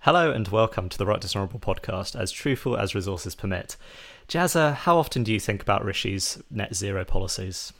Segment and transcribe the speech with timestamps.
[0.00, 3.76] Hello and welcome to the Right Dishonourable podcast, as truthful as resources permit.
[4.28, 7.72] Jazza, how often do you think about Rishi's net zero policies?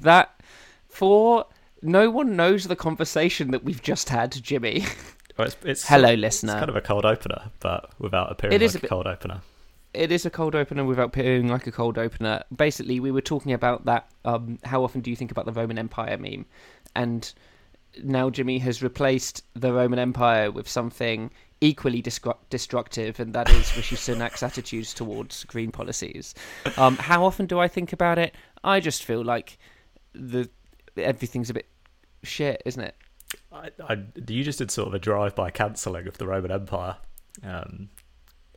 [0.00, 0.40] That
[0.88, 1.46] for
[1.82, 4.84] no one knows the conversation that we've just had, Jimmy.
[5.36, 6.52] Well, it's, it's, Hello, it's listener.
[6.52, 9.06] kind of a cold opener, but without appearing It is like a a bit- cold
[9.08, 9.40] opener.
[9.92, 12.44] It is a cold opener without appearing like a cold opener.
[12.54, 14.08] Basically, we were talking about that.
[14.24, 16.46] Um, how often do you think about the Roman Empire meme?
[16.94, 17.32] And
[18.02, 21.30] now Jimmy has replaced the Roman Empire with something
[21.60, 26.34] equally destru- destructive, and that is Rishi Sunak's attitudes towards green policies.
[26.76, 28.34] Um, how often do I think about it?
[28.62, 29.58] I just feel like
[30.12, 30.48] the
[30.96, 31.66] everything's a bit
[32.22, 32.96] shit, isn't it?
[33.52, 33.98] I, I,
[34.28, 36.96] you just did sort of a drive-by cancelling of the Roman Empire,
[37.42, 37.88] um,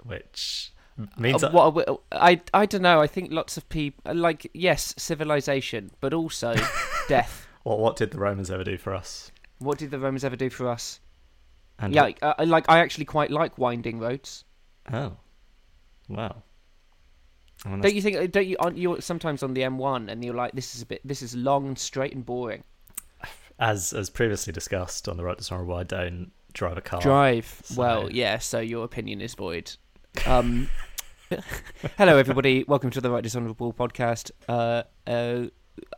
[0.04, 0.72] which
[1.18, 3.02] means Uh, that, what, I, I don't know.
[3.02, 6.55] I think lots of people like yes, civilization, but also
[7.08, 7.47] death.
[7.64, 9.32] Well, what did the Romans ever do for us?
[9.60, 11.00] What did the Romans ever do for us?
[11.80, 14.44] And yeah, like, uh, like I actually quite like winding roads.
[14.91, 15.18] oh,
[16.10, 16.44] wow.
[17.66, 18.32] I mean, Don't you think?
[18.32, 18.55] Don't you?
[18.60, 21.36] Aren't you sometimes on the M1 and you're like, this is a bit, this is
[21.36, 22.64] long, and straight, and boring.
[23.60, 27.02] as as previously discussed on the Right to Dishonourable, I don't drive a car.
[27.02, 27.62] Drive.
[27.64, 28.38] so- Well, yeah.
[28.38, 29.71] So your opinion is void.
[30.27, 30.70] Um,
[31.98, 32.64] hello, everybody.
[32.68, 34.32] Welcome to the Right Dishonourable podcast.
[34.48, 35.48] Uh, uh,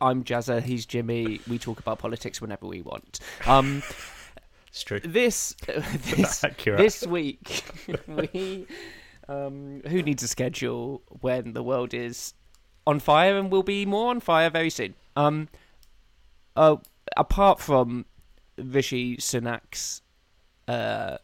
[0.00, 0.62] I'm Jazza.
[0.62, 1.40] He's Jimmy.
[1.48, 3.20] We talk about politics whenever we want.
[3.46, 3.82] Um,
[4.68, 5.00] It's true.
[5.00, 7.64] this this this week
[8.06, 8.66] we
[9.28, 12.34] um who needs a schedule when the world is
[12.86, 15.48] on fire and will be more on fire very soon um
[16.56, 16.76] uh
[17.16, 18.06] apart from
[18.58, 20.02] rishi sunak's
[20.68, 21.18] uh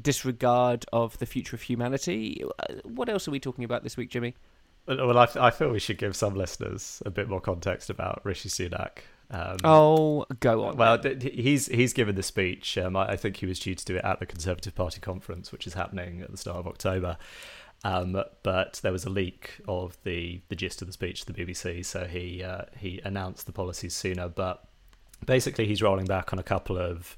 [0.00, 4.10] disregard of the future of humanity uh, what else are we talking about this week
[4.10, 4.34] jimmy
[4.86, 8.48] Well, I, I feel we should give some listeners a bit more context about Rishi
[8.48, 8.98] Sunak.
[9.30, 11.20] Um, oh go on well, then.
[11.20, 12.76] he's he's given the speech.
[12.76, 15.50] Um, I, I think he was due to do it at the Conservative Party conference,
[15.50, 17.16] which is happening at the start of October.
[17.84, 21.44] Um, but there was a leak of the, the gist of the speech to the
[21.44, 24.28] BBC, so he uh, he announced the policies sooner.
[24.28, 24.64] But
[25.24, 27.16] basically, he's rolling back on a couple of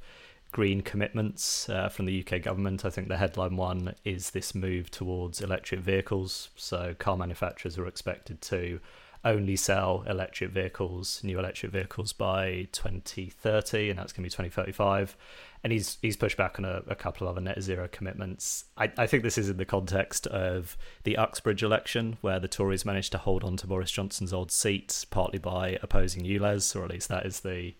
[0.56, 2.82] green commitments uh, from the UK government.
[2.86, 6.48] I think the headline one is this move towards electric vehicles.
[6.56, 8.80] So car manufacturers are expected to
[9.22, 15.14] only sell electric vehicles, new electric vehicles by 2030, and that's going to be 2035.
[15.62, 18.64] And he's he's pushed back on a, a couple of other net zero commitments.
[18.78, 22.86] I, I think this is in the context of the Uxbridge election, where the Tories
[22.86, 26.92] managed to hold on to Boris Johnson's old seat, partly by opposing ULEZ, or at
[26.92, 27.74] least that is the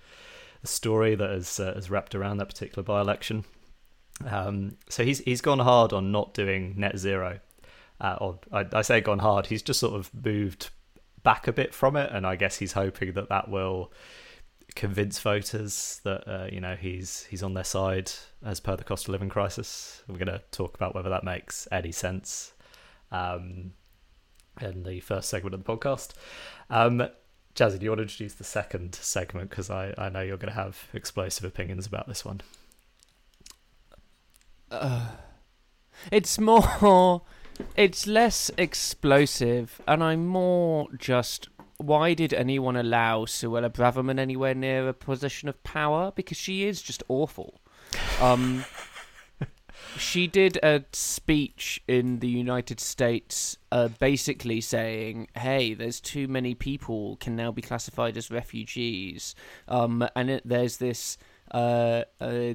[0.61, 3.45] the story that has uh, has wrapped around that particular by election.
[4.25, 7.41] Um, so he's he's gone hard on not doing net zero,
[8.01, 9.47] uh, or I, I say gone hard.
[9.47, 10.71] He's just sort of moved
[11.23, 13.93] back a bit from it, and I guess he's hoping that that will
[14.75, 18.11] convince voters that uh, you know he's he's on their side
[18.45, 20.03] as per the cost of living crisis.
[20.09, 22.53] We're going to talk about whether that makes any sense
[23.11, 23.73] um,
[24.61, 26.13] in the first segment of the podcast.
[26.71, 27.09] Um,
[27.57, 29.49] Jazzy, do you want to introduce the second segment?
[29.49, 32.43] Because I, I know you're going to have explosive opinions about this one.
[36.13, 37.23] It's more.
[37.75, 41.49] It's less explosive, and I'm more just.
[41.79, 46.13] Why did anyone allow Suella Braverman anywhere near a position of power?
[46.15, 47.63] Because she is just awful.
[48.21, 48.67] Um,
[49.99, 56.55] she did a speech in the United States, uh, basically saying, "Hey, there's too many
[56.55, 59.35] people can now be classified as refugees,"
[59.69, 61.19] um, and it, there's this.
[61.53, 62.55] Uh, uh,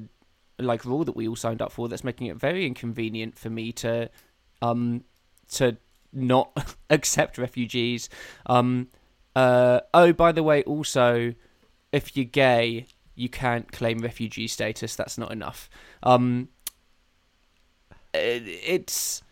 [0.58, 3.72] like rule that we all signed up for that's making it very inconvenient for me
[3.72, 4.08] to
[4.60, 5.02] um
[5.50, 5.76] to
[6.12, 8.08] not accept refugees.
[8.46, 8.88] Um
[9.34, 11.34] uh oh by the way also
[11.90, 14.94] if you're gay you can't claim refugee status.
[14.94, 15.68] That's not enough.
[16.02, 16.48] Um
[18.14, 19.22] it's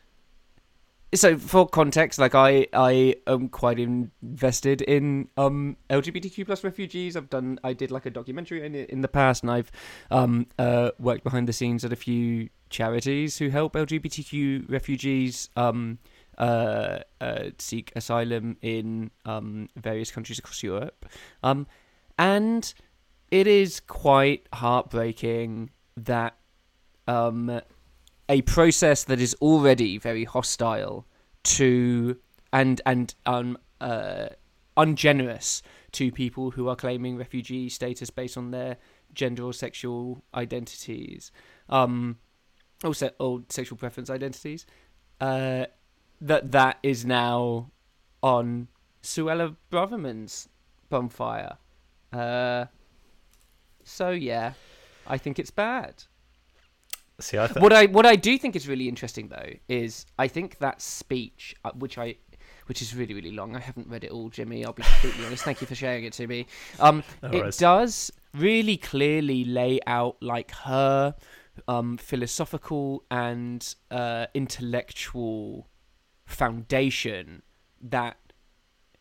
[1.12, 7.16] so for context like i i am quite invested in um lgbtq plus refugees.
[7.16, 9.70] I've done i did like a documentary in, in the past and i've
[10.10, 15.98] um uh worked behind the scenes at a few charities who help lgbtq refugees um
[16.38, 21.06] uh, uh seek asylum in um various countries across europe.
[21.42, 21.66] Um
[22.18, 22.72] and
[23.30, 26.36] it is quite heartbreaking that
[27.06, 27.60] um
[28.30, 31.04] a process that is already very hostile
[31.42, 32.16] to
[32.52, 34.28] and and um uh
[34.76, 38.76] ungenerous to people who are claiming refugee status based on their
[39.12, 41.32] gender or sexual identities.
[41.68, 42.18] Um
[42.84, 44.64] also or sexual preference identities.
[45.20, 45.66] Uh
[46.20, 47.72] that that is now
[48.22, 48.68] on
[49.02, 50.48] Suella Braverman's
[50.88, 51.58] bonfire.
[52.12, 52.66] Uh
[53.82, 54.52] so yeah
[55.04, 56.04] I think it's bad.
[57.20, 60.28] See, I th- What I what I do think is really interesting though is I
[60.28, 62.16] think that speech, uh, which I
[62.66, 63.56] which is really really long.
[63.56, 64.64] I haven't read it all, Jimmy.
[64.64, 65.44] I'll be completely honest.
[65.44, 66.46] Thank you for sharing it to me.
[66.78, 71.14] Um, No it does really clearly lay out like her
[71.68, 75.68] um, philosophical and uh, intellectual
[76.26, 77.42] foundation
[77.82, 78.16] that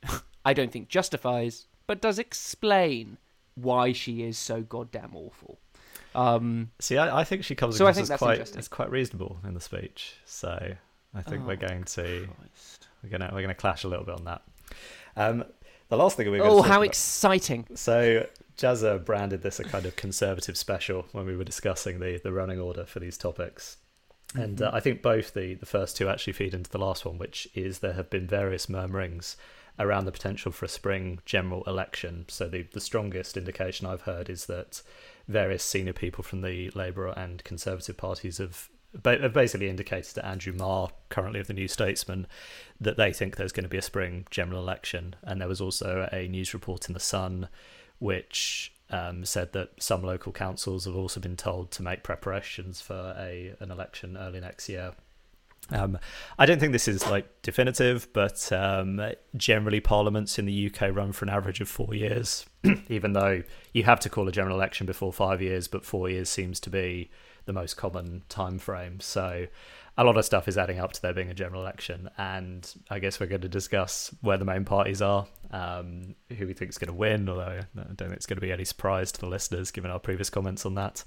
[0.45, 3.17] I don't think justifies, but does explain
[3.55, 5.59] why she is so goddamn awful.
[6.15, 8.59] Um, See, I, I think she comes So I across think as that's quite interesting.
[8.59, 10.15] as quite reasonable in the speech.
[10.25, 10.73] So
[11.13, 12.87] I think we're Oh, going to Christ.
[13.03, 14.41] we're gonna we're gonna clash a little bit on that.
[15.15, 15.45] Um,
[15.89, 17.65] the last thing we're going Oh, how exciting!
[17.75, 18.25] So
[18.57, 22.59] Jazza branded this a kind of conservative special when we were discussing the the running
[22.59, 23.77] order for these topics.
[24.35, 27.17] And uh, I think both the, the first two actually feed into the last one,
[27.17, 29.35] which is there have been various murmurings
[29.79, 32.25] around the potential for a spring general election.
[32.27, 34.83] So the, the strongest indication I've heard is that
[35.29, 38.69] various senior people from the Labour and Conservative parties have,
[39.01, 42.27] basically indicated to Andrew Marr, currently of the New Statesman,
[42.81, 45.15] that they think there's going to be a spring general election.
[45.23, 47.47] And there was also a news report in The Sun
[47.99, 53.13] which um, said that some local councils have also been told to make preparations for
[53.17, 54.93] a an election early next year.
[55.71, 55.99] Um,
[56.37, 59.01] I don't think this is like definitive, but um,
[59.35, 62.45] generally parliaments in the UK run for an average of four years,
[62.89, 63.43] even though
[63.73, 66.69] you have to call a general election before five years, but four years seems to
[66.69, 67.09] be
[67.45, 68.99] the most common time frame.
[68.99, 69.47] So
[69.97, 72.99] a lot of stuff is adding up to there being a general election, and I
[72.99, 76.77] guess we're going to discuss where the main parties are, um, who we think is
[76.77, 77.27] going to win.
[77.27, 79.99] Although I don't think it's going to be any surprise to the listeners, given our
[79.99, 81.03] previous comments on that,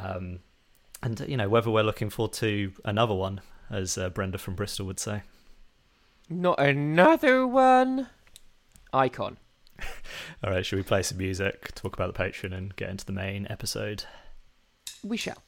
[0.00, 0.38] um,
[1.02, 3.40] and you know whether we're looking forward to another one,
[3.72, 5.22] as uh, Brenda from Bristol would say.
[6.28, 8.08] Not another one.
[8.92, 9.38] Icon.
[10.44, 13.12] All right, should we play some music, talk about the Patreon, and get into the
[13.12, 14.04] main episode?
[15.02, 15.42] We shall.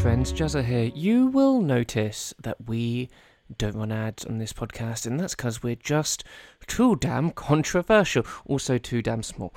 [0.00, 0.32] Friends.
[0.32, 0.90] Jazza here.
[0.94, 3.10] You will notice that we
[3.58, 6.24] don't run ads on this podcast, and that's because we're just
[6.66, 9.54] too damn controversial, also too damn small.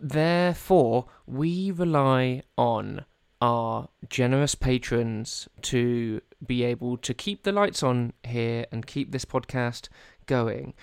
[0.00, 3.06] Therefore, we rely on
[3.42, 9.24] our generous patrons to be able to keep the lights on here and keep this
[9.24, 9.88] podcast
[10.26, 10.74] going.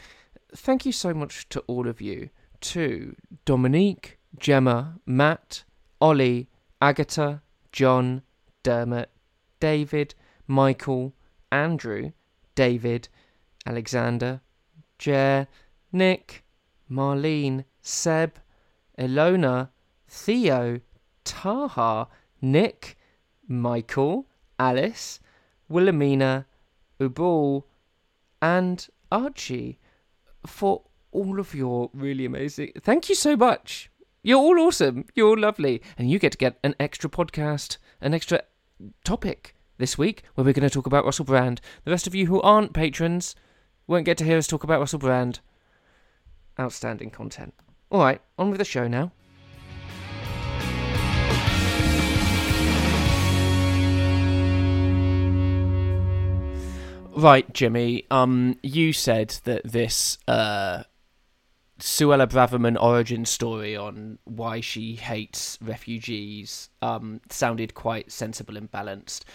[0.53, 2.31] Thank you so much to all of you.
[2.59, 3.15] To
[3.45, 5.63] Dominique, Gemma, Matt,
[6.01, 6.49] Ollie,
[6.81, 8.23] Agatha, John,
[8.63, 9.09] Dermot,
[9.59, 10.15] David,
[10.47, 11.13] Michael,
[11.51, 12.11] Andrew,
[12.55, 13.09] David,
[13.65, 14.41] Alexander,
[14.97, 15.47] Jer,
[15.91, 16.43] Nick,
[16.89, 18.39] Marlene, Seb,
[18.97, 19.69] Elona,
[20.07, 20.79] Theo,
[21.23, 22.07] Taha,
[22.41, 22.97] Nick,
[23.47, 24.27] Michael,
[24.59, 25.19] Alice,
[25.69, 26.45] Wilhelmina,
[26.99, 27.63] Ubul,
[28.41, 29.79] and Archie
[30.45, 32.71] for all of your really amazing.
[32.81, 33.89] Thank you so much.
[34.23, 35.05] You're all awesome.
[35.15, 35.81] You're all lovely.
[35.97, 38.41] And you get to get an extra podcast, an extra
[39.03, 41.61] topic this week where we're going to talk about Russell Brand.
[41.83, 43.35] The rest of you who aren't patrons
[43.87, 45.39] won't get to hear us talk about Russell Brand.
[46.59, 47.53] Outstanding content.
[47.89, 49.11] All right, on with the show now.
[57.15, 58.05] Right, Jimmy.
[58.09, 60.83] Um, you said that this uh,
[61.85, 69.25] Suella Braverman origin story on why she hates refugees um sounded quite sensible and balanced.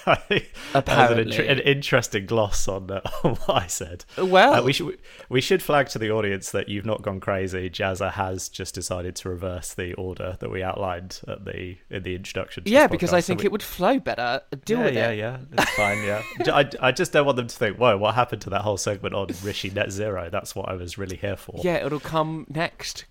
[0.06, 4.04] I think that was an, Apparently, an interesting gloss on, uh, on what I said.
[4.16, 7.68] well, Uh, we should we should flag to the audience that you've not gone crazy.
[7.70, 12.14] Jazza has just decided to reverse the order that we outlined at the in the
[12.14, 12.64] introduction.
[12.64, 13.12] To yeah, because.
[13.12, 14.42] I So think we- it would flow better.
[14.64, 15.18] Deal yeah, with yeah, it.
[15.18, 16.02] yeah, yeah, it's fine.
[16.04, 16.22] Yeah,
[16.54, 19.14] I, I just don't want them to think, "Whoa, what happened to that whole segment
[19.14, 20.28] on Rishi Net Zero?
[20.30, 21.60] That's what I was really here for.
[21.62, 23.04] Yeah, it'll come next.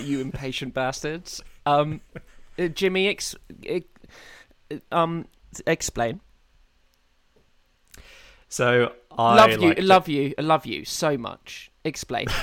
[0.00, 1.42] you impatient bastards.
[1.66, 2.00] Um,
[2.58, 3.34] uh, Jimmy, ex-
[4.90, 5.26] um,
[5.66, 6.20] explain.
[8.48, 11.70] So I love you, to- love you, love you so much.
[11.84, 12.26] Explain.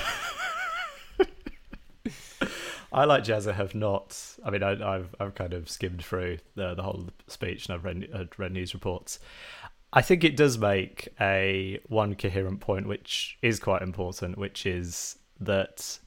[2.91, 4.19] I like Jazza have not.
[4.43, 7.85] I mean, I, I've I've kind of skimmed through the the whole speech and I've
[7.85, 9.19] read I've read news reports.
[9.91, 15.17] I think it does make a one coherent point, which is quite important, which is
[15.39, 15.99] that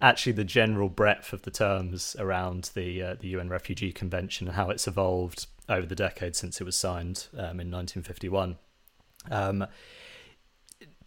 [0.00, 4.56] actually the general breadth of the terms around the uh, the UN Refugee Convention and
[4.56, 8.56] how it's evolved over the decades since it was signed um, in 1951.
[9.30, 9.66] Um,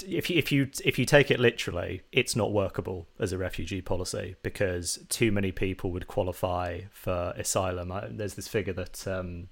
[0.05, 3.82] if you, if you if you take it literally, it's not workable as a refugee
[3.82, 7.91] policy because too many people would qualify for asylum.
[7.91, 9.50] I, there's this figure that um,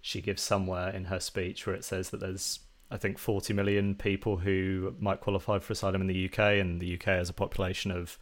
[0.00, 3.94] she gives somewhere in her speech where it says that there's I think 40 million
[3.94, 7.90] people who might qualify for asylum in the UK, and the UK has a population
[7.90, 8.18] of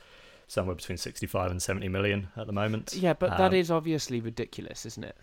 [0.47, 2.95] somewhere between 65 and 70 million at the moment.
[2.95, 5.17] Yeah, but um, that is obviously ridiculous, isn't it?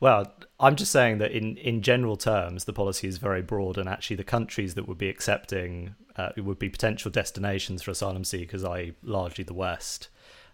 [0.00, 3.88] Well, I'm just saying that in, in general terms, the policy is very broad, and
[3.88, 8.64] actually, the countries that would be accepting uh, would be potential destinations for asylum seekers,
[8.64, 10.08] i.e., largely the West,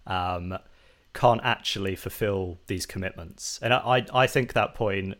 [0.07, 0.59] um,
[1.13, 3.59] can't actually fulfil these commitments.
[3.63, 5.17] And I, I think that point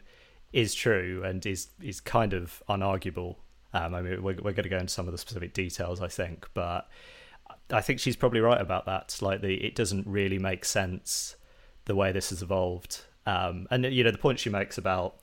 [0.53, 3.37] is true and is is kind of unarguable.
[3.73, 6.09] Um, I mean, we're, we're going to go into some of the specific details, I
[6.09, 6.89] think, but
[7.71, 9.11] I think she's probably right about that.
[9.11, 11.37] Slightly, it doesn't really make sense
[11.87, 13.03] the way this has evolved.
[13.27, 15.23] Um, and you know, the point she makes about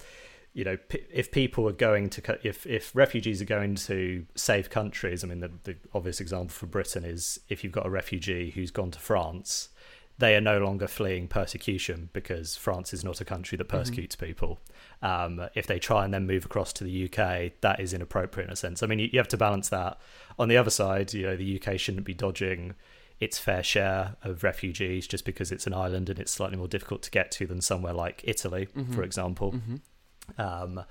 [0.53, 0.77] you know,
[1.09, 5.39] if people are going to, if if refugees are going to safe countries, I mean,
[5.39, 8.99] the, the obvious example for Britain is if you've got a refugee who's gone to
[8.99, 9.69] France,
[10.17, 13.77] they are no longer fleeing persecution because France is not a country that mm-hmm.
[13.77, 14.25] persecutes mm-hmm.
[14.25, 14.59] people.
[15.01, 18.53] Um, if they try and then move across to the UK, that is inappropriate in
[18.53, 18.83] a sense.
[18.83, 19.99] I mean, you, you have to balance that.
[20.37, 22.75] On the other side, you know, the UK shouldn't be dodging
[23.21, 27.03] its fair share of refugees just because it's an island and it's slightly more difficult
[27.03, 28.91] to get to than somewhere like Italy, mm-hmm.
[28.91, 29.53] for example.
[29.53, 30.41] Mm-hmm.
[30.41, 30.83] Um,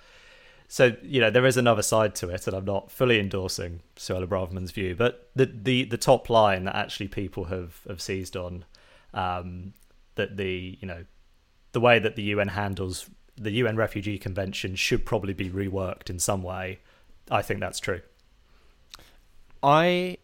[0.68, 4.26] so you know there is another side to it, and I'm not fully endorsing Suella
[4.26, 8.64] Braverman's view, but the the the top line that actually people have have seized on
[9.12, 9.74] um,
[10.14, 11.04] that the you know
[11.72, 16.20] the way that the UN handles the UN Refugee Convention should probably be reworked in
[16.20, 16.78] some way.
[17.28, 18.02] I think that's true.
[19.64, 20.18] I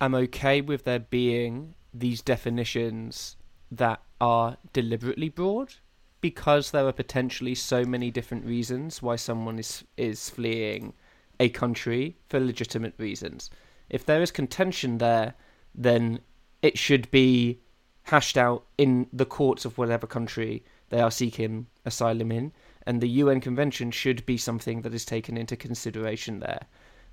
[0.00, 3.36] am okay with there being these definitions
[3.70, 5.74] that are deliberately broad
[6.20, 10.92] because there are potentially so many different reasons why someone is is fleeing
[11.38, 13.50] a country for legitimate reasons.
[13.88, 15.34] If there is contention there,
[15.74, 16.20] then
[16.62, 17.60] it should be
[18.04, 22.52] hashed out in the courts of whatever country they are seeking asylum in,
[22.86, 26.66] and the UN Convention should be something that is taken into consideration there.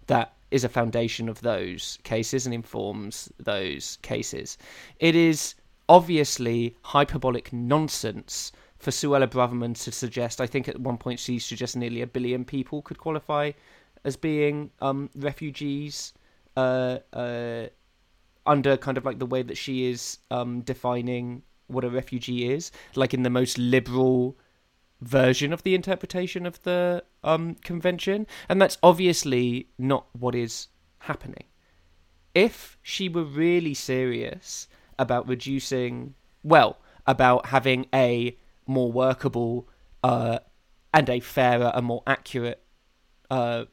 [0.08, 4.58] That is a foundation of those cases and informs those cases.
[5.00, 5.56] It is
[5.90, 10.40] obviously hyperbolic nonsense for Suella Braverman to suggest.
[10.40, 13.52] I think at one point she suggested nearly a billion people could qualify
[14.04, 16.14] as being um, refugees.
[16.56, 17.68] Uh, uh,
[18.48, 22.72] under kind of like the way that she is um, defining what a refugee is,
[22.96, 24.38] like in the most liberal
[25.02, 30.70] version of the interpretation of the um, convention, and that's obviously not what is
[31.00, 31.44] happening.
[32.34, 34.68] If she were really serious
[34.98, 39.68] about reducing, well, about having a more workable
[40.04, 40.40] uh,
[40.94, 42.64] and a fairer and more accurate
[43.30, 43.66] uh,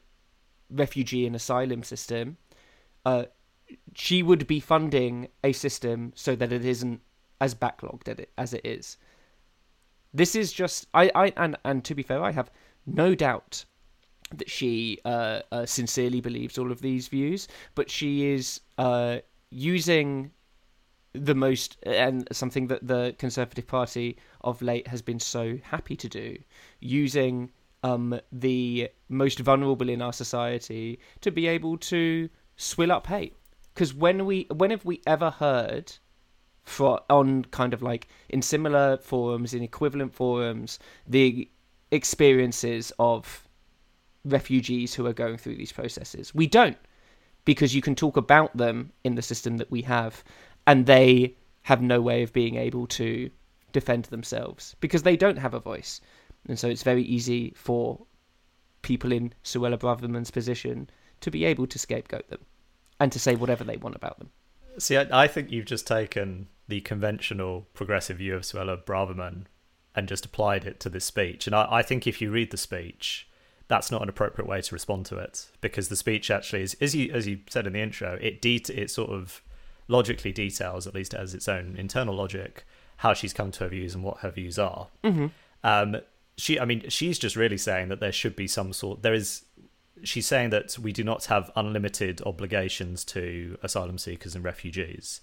[0.69, 2.37] refugee and asylum system,
[3.05, 3.25] uh,
[3.93, 7.01] she would be funding a system so that it isn't
[7.41, 8.97] as backlogged as it is.
[10.13, 12.49] This is just I, I and and to be fair, I have
[12.85, 13.65] no doubt
[14.33, 19.17] that she uh, uh, sincerely believes all of these views, but she is uh,
[19.49, 20.31] using
[21.13, 26.09] the most and something that the Conservative Party of late has been so happy to
[26.09, 26.37] do,
[26.79, 27.51] using
[27.83, 33.35] um, the most vulnerable in our society to be able to swill up hate.
[33.73, 35.93] Because when we when have we ever heard
[36.63, 41.47] for on kind of like in similar forums in equivalent forums the
[41.95, 43.47] experiences of
[44.23, 46.77] refugees who are going through these processes we don't
[47.45, 50.23] because you can talk about them in the system that we have
[50.67, 53.29] and they have no way of being able to
[53.71, 56.01] defend themselves because they don't have a voice
[56.47, 57.99] and so it's very easy for
[58.81, 60.89] people in Suella Braverman's position
[61.21, 62.41] to be able to scapegoat them
[62.99, 64.29] and to say whatever they want about them.
[64.77, 69.45] See, I, I think you've just taken the conventional progressive view of Suella Braverman
[69.95, 71.47] and just applied it to this speech.
[71.47, 73.27] And I, I think if you read the speech,
[73.67, 76.93] that's not an appropriate way to respond to it because the speech actually is, as
[76.95, 79.41] you as you said in the intro, it de- it sort of
[79.87, 82.65] logically details, at least as its own internal logic,
[82.97, 84.87] how she's come to her views and what her views are.
[85.03, 85.27] Mm-hmm.
[85.63, 85.97] Um,
[86.37, 89.01] she, I mean, she's just really saying that there should be some sort.
[89.01, 89.43] There is
[90.03, 95.21] she's saying that we do not have unlimited obligations to asylum seekers and refugees.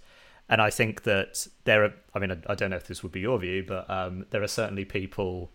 [0.49, 3.21] And I think that there are, I mean, I, don't know if this would be
[3.21, 5.51] your view, but um, there are certainly people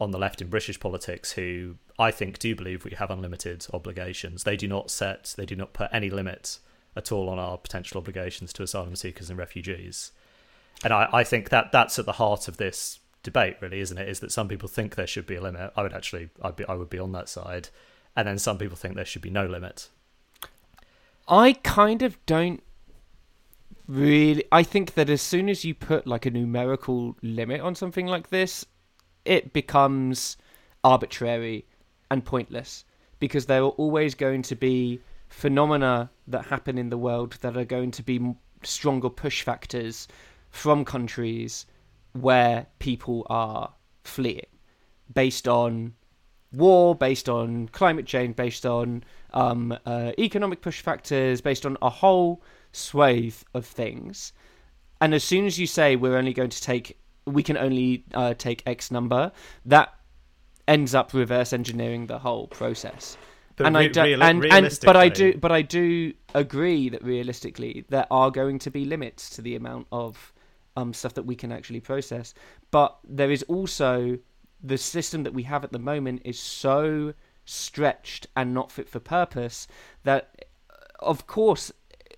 [0.00, 4.44] on the left in British politics who I think do believe we have unlimited obligations.
[4.44, 6.58] They do not set, they do not put any limit
[6.96, 10.12] at all on our potential obligations to asylum seekers and refugees.
[10.84, 14.08] And I, I think that that's at the heart of this debate, really, isn't it?
[14.08, 15.72] Is that some people think there should be a limit.
[15.76, 17.68] I would actually, I'd be, I would be on that side
[18.18, 19.88] and then some people think there should be no limit.
[21.28, 22.64] I kind of don't
[23.88, 24.44] really.
[24.52, 28.30] I think that as soon as you put like a numerical limit on something like
[28.30, 28.64] this,
[29.24, 30.36] it becomes
[30.84, 31.66] arbitrary
[32.10, 32.84] and pointless
[33.18, 37.64] because there are always going to be phenomena that happen in the world that are
[37.64, 40.08] going to be stronger push factors
[40.50, 41.66] from countries
[42.12, 43.72] where people are
[44.04, 44.46] fleeing
[45.14, 45.94] based on
[46.52, 49.04] war, based on climate change, based on
[49.34, 52.42] um, uh, economic push factors, based on a whole
[52.78, 54.32] swathe of things.
[55.00, 58.34] And as soon as you say we're only going to take, we can only uh,
[58.34, 59.32] take X number,
[59.66, 59.94] that
[60.66, 63.16] ends up reverse engineering the whole process.
[63.56, 66.88] But and re- I do, reali- and, and but I do but I do agree
[66.90, 70.32] that realistically there are going to be limits to the amount of
[70.76, 72.34] um, stuff that we can actually process.
[72.70, 74.18] But there is also
[74.62, 79.00] the system that we have at the moment is so stretched and not fit for
[79.00, 79.66] purpose
[80.04, 80.44] that,
[81.00, 81.72] of course,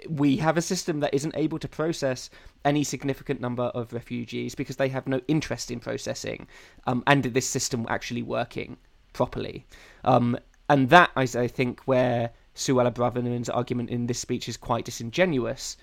[0.09, 2.31] we have a system that isn't able to process
[2.65, 6.47] any significant number of refugees because they have no interest in processing
[6.87, 8.77] um, and this system actually working
[9.13, 9.67] properly.
[10.05, 10.39] Um,
[10.69, 15.77] and that is, I think, where Suella Braverman's argument in this speech is quite disingenuous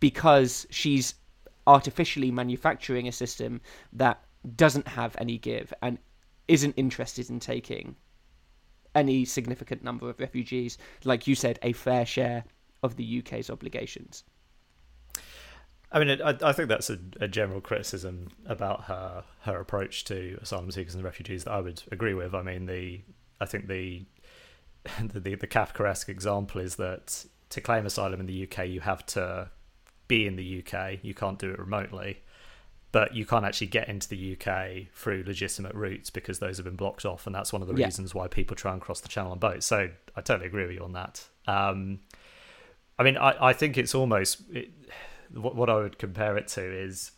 [0.00, 1.14] because she's
[1.66, 3.60] artificially manufacturing a system
[3.92, 4.22] that
[4.54, 5.98] doesn't have any give and
[6.48, 7.96] isn't interested in taking
[8.94, 12.44] any significant number of refugees, like you said, a fair share
[12.82, 14.24] of the UK's obligations.
[15.92, 20.38] I mean, I, I think that's a, a general criticism about her her approach to
[20.42, 22.34] asylum seekers and refugees that I would agree with.
[22.34, 23.02] I mean, the
[23.40, 24.04] I think the
[25.02, 29.50] the the, Kafkaesque example is that to claim asylum in the UK, you have to
[30.08, 30.98] be in the UK.
[31.02, 32.22] You can't do it remotely,
[32.90, 36.76] but you can't actually get into the UK through legitimate routes because those have been
[36.76, 37.86] blocked off, and that's one of the Yeah.
[37.86, 39.66] reasons why people try and cross the channel on boats.
[39.66, 41.26] So I totally agree with you on that.
[41.46, 42.00] Um,
[42.98, 44.70] I mean, I, I think it's almost it,
[45.32, 47.12] what, what I would compare it to is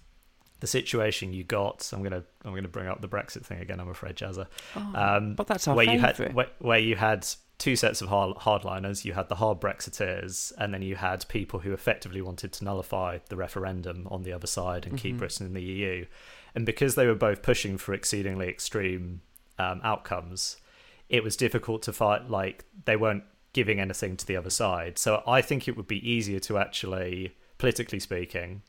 [0.61, 1.89] the situation you got.
[1.93, 3.79] I'm gonna I'm gonna bring up the Brexit thing again.
[3.81, 4.47] I'm afraid, Jazza.
[4.75, 7.27] um, but that's our where you had where, where you had
[7.59, 9.05] two sets of hard, hardliners.
[9.05, 13.19] You had the hard Brexiteers, and then you had people who effectively wanted to nullify
[13.29, 15.19] the referendum on the other side and keep Mhm.
[15.19, 16.07] Britain in the EU.
[16.55, 19.21] And because they were both pushing for exceedingly extreme
[19.59, 20.57] um, outcomes,
[21.09, 22.31] it was difficult to fight.
[22.31, 24.99] Like they weren't giving anything to the other side.
[24.99, 28.63] So I think it would be easier to actually, politically speaking,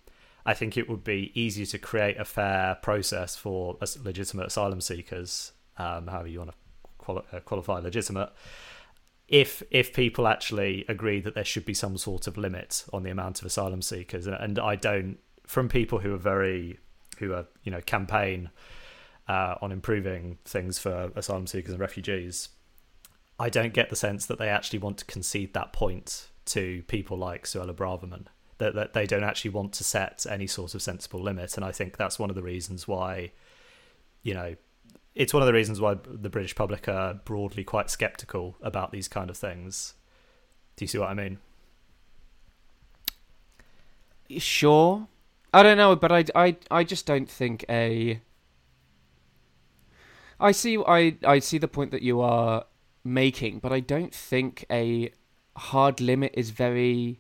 [0.46, 5.52] I think it would be easier to create a fair process for legitimate asylum seekers,
[5.78, 6.58] um, however you want to
[6.98, 8.32] quali- uh, qualify legitimate,
[9.28, 13.12] if if people actually agree that there should be some sort of limit on the
[13.12, 16.80] amount of asylum seekers, and, and I don't, from people who are very,
[17.20, 18.50] who are you know campaign
[19.28, 22.50] uh, on improving things for asylum seekers and refugees,
[23.40, 27.18] I don't get the sense that they actually want to concede that point to people
[27.18, 28.26] like Suella Braverman.
[28.58, 31.72] That, that they don't actually want to set any sort of sensible limit, and I
[31.72, 33.32] think that's one of the reasons why,
[34.22, 34.56] you know,
[35.16, 39.08] it's one of the reasons why the British public are broadly quite skeptical about these
[39.08, 39.94] kind of things.
[40.76, 41.40] Do you see what I mean?
[44.38, 45.08] Sure.
[45.54, 48.22] I don't know, but I, I, I just don't think a.
[50.40, 50.78] I see.
[50.78, 52.66] I, I see the point that you are
[53.04, 55.12] making, but I don't think a
[55.56, 57.20] hard limit is very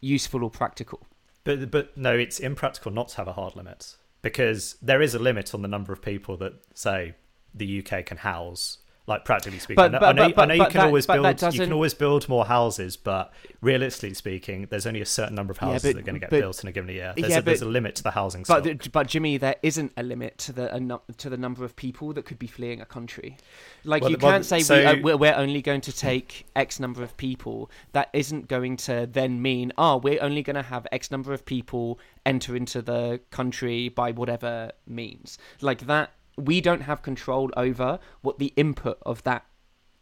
[0.00, 1.06] useful or practical.
[1.44, 5.18] But but no, it's impractical not to have a hard limit because there is a
[5.18, 7.14] limit on the number of people that say
[7.54, 8.78] the UK can house.
[9.08, 10.86] Like practically speaking, But- I know, but- I know, but- I know you can that-
[10.86, 15.34] always build you can always build more houses, but realistically speaking, there's only a certain
[15.34, 17.14] number of Yeah, houses but- that are going to get built in a given year.
[17.16, 19.92] There's, Yeah, a, there's a limit to the housing But the, but Jimmy, there isn't
[19.96, 22.84] a limit to the a to the number of people that could be fleeing a
[22.84, 23.38] country.
[23.82, 26.46] Like Well, you well, can't say so- we, uh, we're, we're only going to take
[26.54, 27.70] X number of people.
[27.92, 31.46] That isn't going to then mean oh we're only going to have X number of
[31.46, 35.38] people enter into the country by whatever means.
[35.62, 39.44] Like that, we don't have control over what the input of that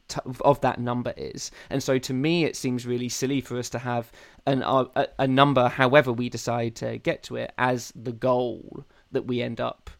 [0.09, 1.51] t- of that number is.
[1.70, 4.12] And so to me, it seems really silly for us to have
[4.46, 8.85] an uh, a, a number, however we decide to get to it, as the goal
[9.12, 9.90] that we end up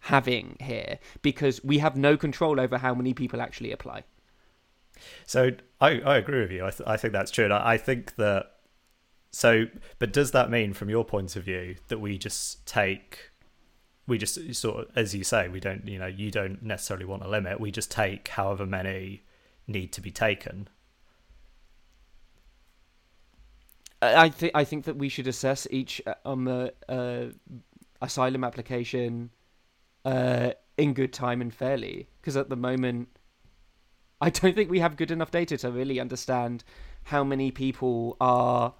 [0.00, 4.04] having here, because we have no control over how many people actually apply.
[5.26, 5.50] So
[5.80, 6.64] I, I agree with you.
[6.64, 7.44] I, th- I think that's true.
[7.44, 8.52] And I, I think that.
[9.32, 9.66] So,
[10.00, 13.29] but does that mean, from your point of view, that we just take,
[14.10, 17.22] we just sort of, as you say, we don't, you know, you don't necessarily want
[17.22, 17.60] a limit.
[17.60, 19.22] We just take however many
[19.68, 20.68] need to be taken.
[24.02, 27.26] I think I think that we should assess each um uh, uh,
[28.02, 29.30] asylum application
[30.04, 33.10] uh, in good time and fairly, because at the moment,
[34.20, 36.64] I don't think we have good enough data to really understand
[37.04, 38.74] how many people are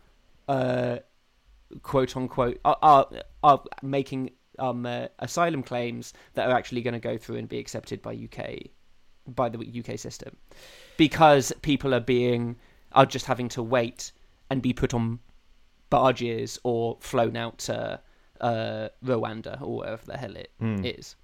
[0.49, 0.99] uh,
[1.83, 3.09] quote unquote are are,
[3.45, 4.31] are making
[4.61, 8.13] um, uh, asylum claims that are actually going to go through and be accepted by
[8.15, 8.59] UK
[9.27, 10.37] by the UK system
[10.97, 12.57] because people are being
[12.93, 14.13] are just having to wait
[14.51, 15.21] and be put on
[15.91, 18.01] barges or flown out to
[18.41, 20.99] uh, Rwanda or wherever the hell it Mm.
[20.99, 21.17] is.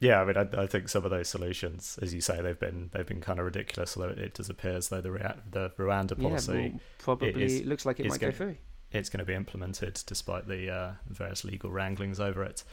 [0.00, 2.90] Yeah, I mean, I, I think some of those solutions, as you say, they've been
[2.92, 3.96] they've been kind of ridiculous.
[3.96, 5.10] Although it does appear as though the
[5.50, 8.56] the Rwanda policy yeah, well, probably is- looks like it might go through.
[8.94, 12.64] It's going to be implemented despite the uh, various legal wranglings over it.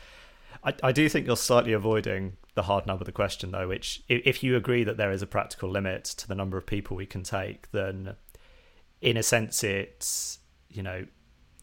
[0.63, 4.03] I, I do think you're slightly avoiding the hard nub of the question, though, which,
[4.09, 7.05] if you agree that there is a practical limit to the number of people we
[7.05, 8.15] can take, then
[9.01, 11.05] in a sense, it's you know,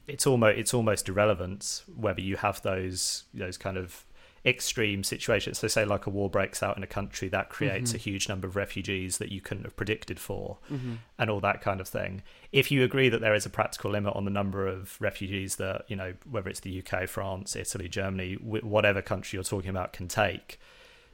[0.07, 4.05] it's almost it's almost irrelevant whether you have those those kind of
[4.47, 5.59] extreme situations.
[5.59, 7.95] So, say like a war breaks out in a country that creates Mhm.
[7.95, 11.61] a huge number of refugees that you couldn't have predicted for hmm and all that
[11.61, 12.23] kind of thing.
[12.53, 15.85] If you agree that there is a practical limit on the number of refugees that
[15.89, 20.07] you know, whether it's the UK, France, Italy, Germany, whatever country you're talking about can
[20.09, 20.61] take,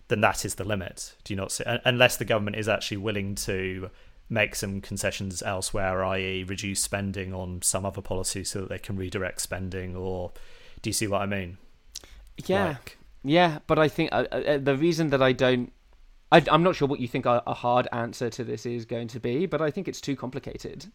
[0.08, 1.14] then that is the limit.
[1.24, 1.64] Do you not see?
[1.66, 3.90] Unless the government is actually willing to
[4.28, 8.96] make some concessions elsewhere, i.e., reduce spending on some other policy so that they can
[8.96, 10.32] redirect spending, or
[10.82, 11.56] do you see what I mean?
[12.46, 15.72] Yeah, Like, yeah, but I think uh, uh, the reason that I don't,
[16.30, 19.08] I, I'm not sure what you think a, a hard answer to this is going
[19.08, 20.86] to be, but I think it's too complicated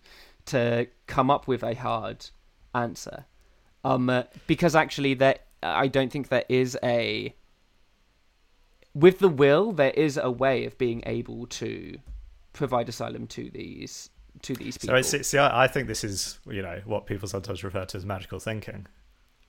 [0.46, 2.28] to come up with a hard
[2.76, 3.26] answer,
[3.84, 7.34] um, uh, because actually there, I don't think there is a,
[8.94, 11.98] with the will, there is a way of being able to
[12.54, 14.10] provide asylum to these
[14.42, 15.02] to these people.
[15.04, 18.06] So see I, I think this is you know what people sometimes refer to as
[18.06, 18.88] magical thinking.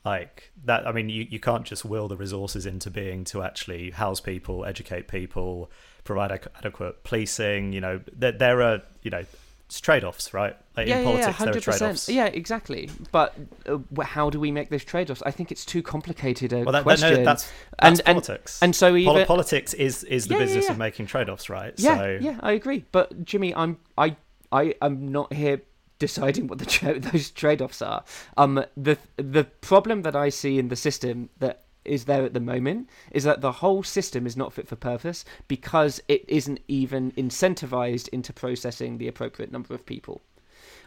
[0.05, 3.91] Like that, I mean, you, you can't just will the resources into being to actually
[3.91, 5.71] house people, educate people,
[6.05, 7.73] provide ac- adequate policing.
[7.75, 9.25] You know, there, there are you know
[9.67, 10.57] it's trade offs, right?
[10.75, 11.93] Like yeah, in yeah, yeah, politics, there are hundred trade percent.
[11.93, 12.09] offs.
[12.09, 12.89] Yeah, exactly.
[13.13, 13.37] But
[13.67, 15.23] uh, how do we make those trade-offs?
[15.27, 17.15] I think it's too complicated a Well, that, that, question.
[17.19, 18.63] no, that's, And- that's and- politics.
[18.63, 20.73] and so Poli- even politics is is the Yeah, business yeah.
[20.73, 21.75] of making trade offs, right?
[21.77, 22.85] yeah, so yeah, I agree.
[22.91, 24.17] But Jimmy, I'm I
[24.51, 25.61] I am not here
[26.01, 28.03] deciding what the tra- those trade-offs are.
[28.37, 32.41] Um, the the problem that I see in the system that is there at the
[32.41, 37.13] moment is that the whole system is not fit for purpose because it isn't even
[37.13, 40.21] incentivized into processing the appropriate number of people.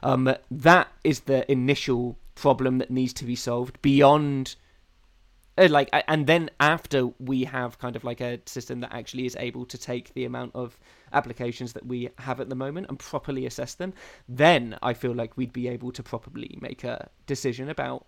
[0.04, 4.56] Um, that is the initial problem that needs to be solved beyond
[5.58, 9.36] uh, like and then after we have kind of like a system that actually is
[9.39, 10.80] able to take the amount of
[11.13, 13.93] applications that we have at the moment and properly assess them
[14.28, 18.06] then i feel like we'd be able to properly make a decision about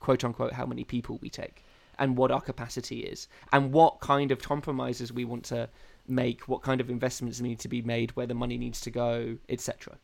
[0.00, 1.64] quote unquote how many people we take
[1.98, 5.68] and what our capacity is and what kind of compromises we want to
[6.06, 9.36] make what kind of investments need to be made where the money needs to go
[9.48, 9.96] etc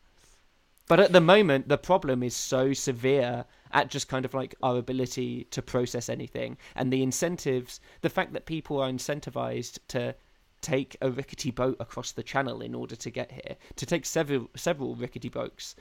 [0.87, 4.77] but at the moment the problem is so severe at just kind of like our
[4.77, 10.15] ability to process anything and the incentives the fact that people are incentivized to
[10.61, 14.49] take a rickety boat across the channel in order to get here to take several
[14.55, 15.75] several rickety boats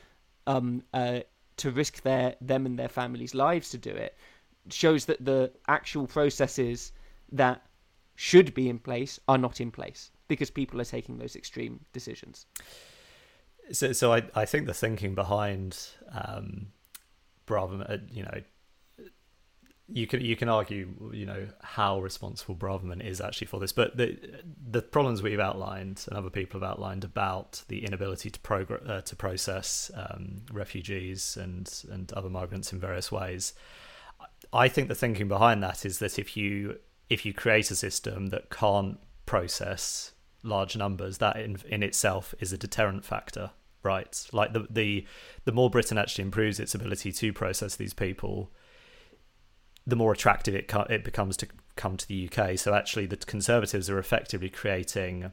[0.47, 1.21] um uh
[1.57, 4.17] to risk their them and their families lives to do it
[4.71, 6.93] shows that the actual processes
[7.33, 7.63] that
[8.15, 12.47] should be in place are not in place because people are taking those extreme decisions.
[13.73, 15.79] So, so I, I think the thinking behind
[16.13, 16.69] um,
[17.47, 18.41] Braverman, uh, you know,
[19.91, 23.97] you can you can argue, you know, how responsible Braverman is actually for this, but
[23.97, 24.19] the
[24.71, 29.01] the problems we've outlined and other people have outlined about the inability to progr- uh,
[29.01, 33.55] to process um, refugees and and other migrants in various ways.
[34.53, 38.27] I think the thinking behind that is that if you if you create a system
[38.27, 44.27] that can't process large numbers, that in in itself is a deterrent factor, right?
[44.33, 45.07] Like the the
[45.47, 48.53] the more Britain actually improves its ability to process these people,
[49.89, 52.59] the more attractive it co- it becomes to come to the UK.
[52.59, 55.33] So actually, the Conservatives are effectively creating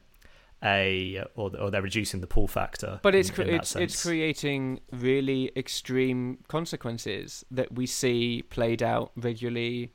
[0.64, 2.98] a or or they're reducing the pull factor.
[3.02, 8.82] But it's in- cre- in it's it's creating really extreme consequences that we see played
[8.82, 9.92] out regularly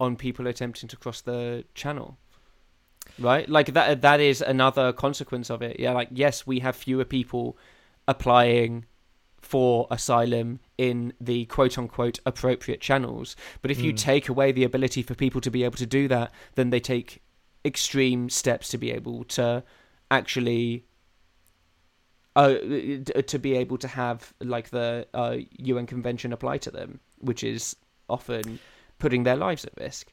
[0.00, 2.18] on people attempting to cross the channel.
[3.18, 3.48] Right?
[3.48, 5.78] Like that that is another consequence of it.
[5.78, 7.56] Yeah, like yes, we have fewer people
[8.08, 8.86] applying
[9.40, 13.36] for asylum in the quote unquote appropriate channels.
[13.60, 13.98] But if you Mm.
[13.98, 17.20] take away the ability for people to be able to do that, then they take
[17.66, 19.62] extreme steps to be able to
[20.10, 20.86] actually
[22.34, 22.54] uh,
[23.26, 27.76] to be able to have like the uh, UN convention apply to them, which is
[28.08, 28.58] often
[28.98, 30.12] putting their lives at risk.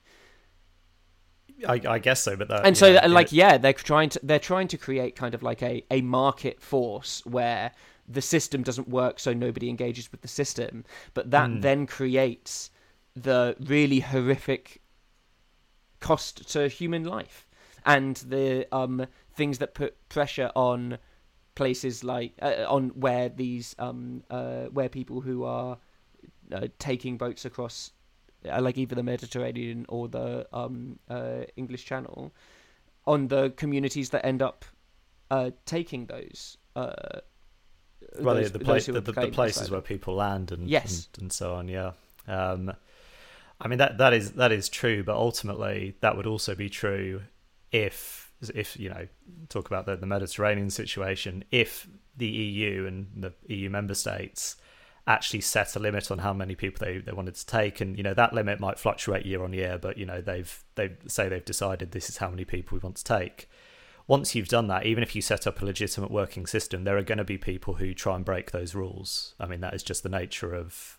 [1.67, 3.53] I, I guess so, but that and so, yeah, that, like, yeah.
[3.53, 7.25] yeah, they're trying to they're trying to create kind of like a a market force
[7.25, 7.71] where
[8.07, 10.85] the system doesn't work, so nobody engages with the system.
[11.13, 11.61] But that Mm.
[11.61, 12.71] then creates
[13.15, 14.81] the really horrific
[15.99, 17.47] cost to human life
[17.85, 20.99] and the um, things that put pressure on
[21.55, 25.77] places like uh, on where these um, uh, where people who are
[26.51, 27.91] uh, taking boats across
[28.49, 32.31] uh, like either the Mediterranean or the um, uh, English Channel
[33.05, 34.63] on the communities that end up
[35.31, 36.57] uh, taking those.
[38.19, 41.09] Well, those- the, place, the, the, the places where people land and Yes.
[41.15, 41.67] and, and so on.
[41.67, 41.91] Yeah,
[42.27, 42.73] um,
[43.59, 47.21] I mean that that is that is true, but ultimately that would also be true
[47.71, 49.07] if if you know
[49.49, 51.43] talk about the, the Mediterranean situation.
[51.51, 54.55] If the EU and the EU member states
[55.05, 58.03] actually set a limit on how many people they, they wanted to take and you
[58.03, 61.45] know that limit might fluctuate year on year but you know they've they say they've
[61.45, 63.49] decided this is how many people we want to take
[64.07, 67.03] once you've done that, even if you set up a legitimate working system, there are
[67.03, 69.35] going to be people who try and break those rules.
[69.39, 70.97] I mean, that is just the nature of.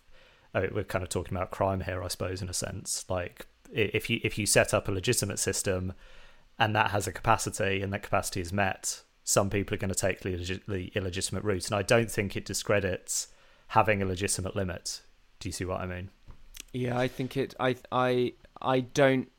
[0.53, 3.05] oh, We're kind of talking about crime here, I suppose, in a sense.
[3.09, 5.93] Like, if you if you set up a legitimate system,
[6.59, 9.95] and that has a capacity, and that capacity is met, some people are going to
[9.95, 13.27] take the, illegit- the illegitimate route, and I don't think it discredits
[13.69, 15.01] having a legitimate limit.
[15.39, 16.09] Do you see what I mean?
[16.73, 17.55] Yeah, I think it.
[17.59, 19.31] I I I don't.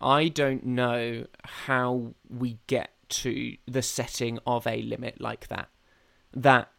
[0.00, 5.68] I don't know how we get to the setting of a limit like that.
[6.34, 6.70] That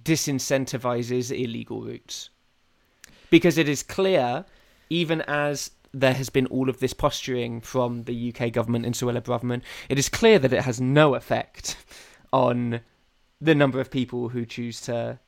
[0.00, 2.30] disincentivizes illegal routes,
[3.30, 4.44] because it is clear,
[4.90, 9.20] even as there has been all of this posturing from the UK government and Suella
[9.20, 11.76] Braverman, it is clear that it has no effect
[12.32, 12.80] on
[13.40, 15.18] the number of people who choose to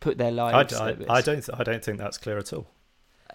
[0.00, 0.74] put their lives.
[0.74, 2.66] I, at risk I don't I don't think that's clear at all.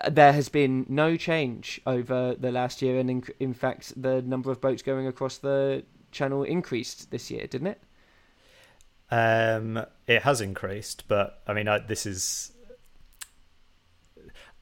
[0.09, 4.51] There has been no change over the last year, and in, in fact, the number
[4.51, 7.81] of boats going across the channel increased this year, didn't it?
[9.11, 12.51] Um, it has increased, but I mean, I, this is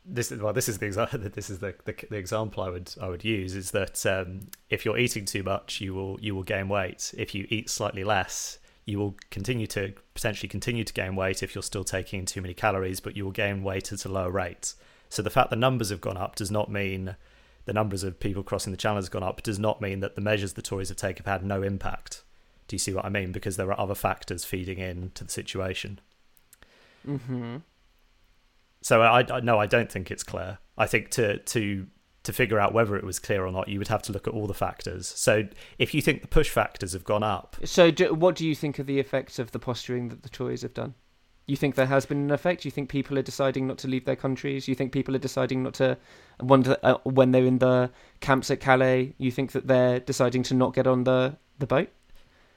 [0.06, 1.20] this is well, this is the example.
[1.34, 4.86] This is the, the the example I would I would use is that um, if
[4.86, 7.14] you're eating too much, you will you will gain weight.
[7.18, 11.54] If you eat slightly less, you will continue to potentially continue to gain weight if
[11.54, 14.32] you're still taking in too many calories, but you will gain weight at a lower
[14.32, 14.74] rate.
[15.10, 17.16] So the fact the numbers have gone up does not mean
[17.66, 19.44] the numbers of people crossing the channel has gone up.
[19.44, 22.24] Does not mean that the measures the Tories have taken have had no impact.
[22.68, 23.32] Do you see what I mean?
[23.32, 26.00] Because there are other factors feeding in to the situation.
[27.08, 27.58] Mm-hmm.
[28.82, 30.60] So I, I no, I don't think it's clear.
[30.78, 31.88] I think to to
[32.24, 34.34] to figure out whether it was clear or not, you would have to look at
[34.34, 35.08] all the factors.
[35.08, 35.48] So
[35.80, 38.80] if you think the push factors have gone up, So, do, what do you think
[38.80, 40.94] of the effects of the posturing that the Tories have done?
[41.48, 42.66] You think there has been an effect?
[42.66, 44.68] You think people are deciding not to leave their countries?
[44.68, 45.98] You think people are deciding not to
[46.42, 49.14] wonder uh, when they're in the camps at Calais?
[49.18, 51.88] You think that they're deciding to not get on the the boat?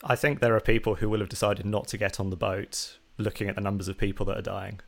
[0.02, 2.98] I think there are people who will have decided not to get on the boat,
[3.16, 4.80] looking at the numbers of people that are dying.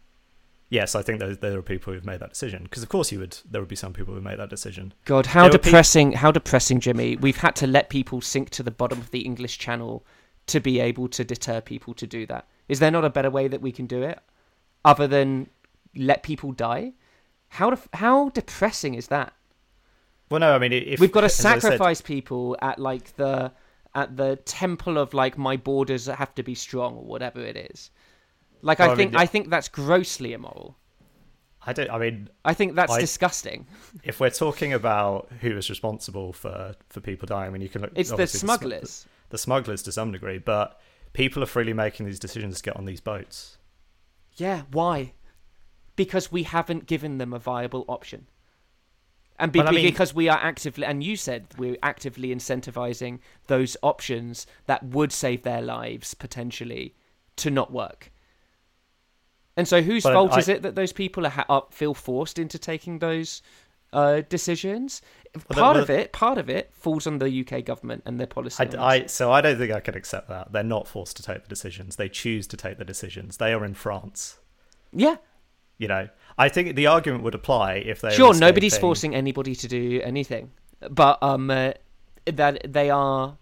[0.69, 2.65] Yes, I think there, there are people who've made that decision.
[2.65, 4.95] Because of course you would, there would be some people who made that decision.
[5.05, 6.13] God, how There depressing!
[6.13, 7.17] how depressing, Jimmy.
[7.17, 10.05] We've had to let people sink to the bottom of the English Channel
[10.47, 12.49] to be able to deter people to do that.
[12.73, 14.19] Is there not a better way that we can do it,
[14.85, 15.49] other than
[15.95, 16.93] let people die?
[17.59, 19.33] How def- how depressing is that?
[20.31, 23.53] Well, no, I mean, if We've got to I said- sacrifice people at like the
[23.95, 27.91] at the temple of like my borders have to be strong or whatever it is.
[28.63, 30.77] Like Well, I I think mean, I think that's grossly immoral.
[31.65, 31.91] I don't.
[31.91, 33.67] I mean, I think that's I- disgusting.
[34.03, 37.83] if we're talking about who is responsible for for people dying, I mean, you can
[37.83, 37.93] look.
[37.95, 39.07] It's the smugglers.
[39.29, 40.81] the smugglers to some degree, but
[41.13, 43.59] people are freely making these decisions to get on these boats.
[44.37, 45.13] Yeah, why?
[45.97, 48.27] Because we haven't given them a viable option.
[49.39, 53.77] And be- I mean- because we are actively, and you said we're actively incentivizing those
[53.83, 56.95] options that would save their lives potentially
[57.37, 58.11] to not work.
[59.57, 62.39] And so, whose fault I- is it that those people are, ha- are feel forced
[62.39, 63.43] into taking those
[63.93, 65.03] uh, decisions?
[65.33, 68.27] the- part well, of it, part of it, falls on the UK government and their
[68.27, 68.65] policy.
[68.77, 68.95] I.
[68.95, 70.53] I- so I don't think I can accept that.
[70.53, 71.97] They're not forced to take the decisions.
[71.97, 73.39] They choose to take the decisions.
[73.39, 74.39] They are in France.
[74.93, 75.17] yeah,
[75.79, 79.69] You know, I think the argument would apply if they sure nobody's forcing anybody to
[79.69, 80.51] do anything
[80.91, 81.73] but um uh,
[82.27, 83.37] that they are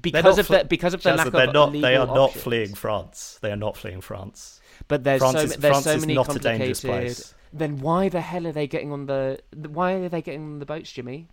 [0.00, 1.72] because of fle- the because of the lack they're of not.
[1.72, 3.38] They legal are not fleeing France.
[3.40, 4.60] They are not fleeing France.
[4.88, 7.34] but there's France so is, there's France so is many not a dangerous complicated place
[7.58, 10.66] then why the hell are they getting on the why are they getting on the
[10.66, 11.28] boats jimmy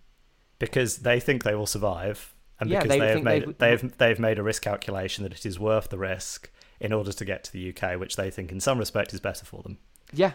[0.58, 3.70] because they think they will survive, and Yeah, because they they, have made they- they
[3.70, 7.24] have they've made a risk calculation that it is worth the risk in order to
[7.24, 9.78] get to the UK, which they think in some respect is better for them.
[10.12, 10.32] yeah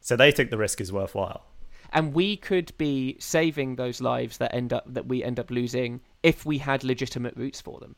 [0.00, 1.44] So they think the risk is worthwhile.
[1.92, 6.00] and we could be saving those lives that end up that we end up losing
[6.22, 7.94] if we had legitimate routes for them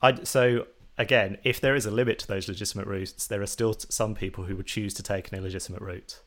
[0.00, 0.66] I so
[1.02, 4.44] again, if there is a limit to those legitimate routes, there are still some people
[4.44, 6.22] who would choose to take an illegitimate route.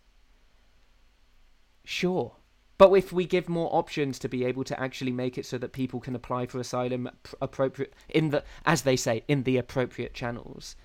[1.85, 2.35] Sure.
[2.77, 5.71] But if we give more options to be able to actually make it so that
[5.71, 7.09] people can apply for asylum
[7.41, 10.75] appropriate in the as they say in the appropriate channels,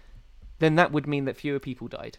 [0.60, 2.18] then that would mean that fewer people died.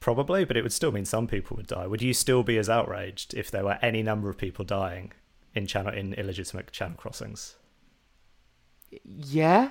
[0.00, 1.86] Probably, but it would still mean some people would die.
[1.86, 5.12] Would you still be as outraged if there were any number of people dying
[5.54, 7.54] in channel in illegitimate channel crossings?
[9.04, 9.70] Yeah.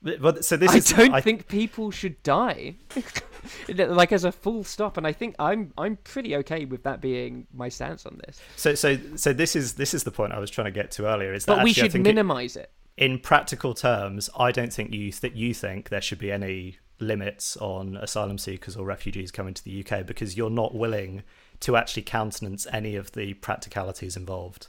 [0.00, 2.76] But, so this I is, don't I, think people should die.
[3.68, 7.48] like as a full stop, and I think I'm I'm pretty okay with that being
[7.52, 8.40] my stance on this.
[8.54, 11.06] So so so this is this is the point I was trying to get to
[11.08, 11.32] earlier.
[11.34, 12.70] Is that But we actually should think it- minimize it.
[12.96, 17.56] in practical terms, I don't think you that you think there should be any limits
[17.56, 21.24] on asylum seekers or refugees coming to the UK because you're not willing
[21.60, 24.68] to actually countenance any of the practicalities involved.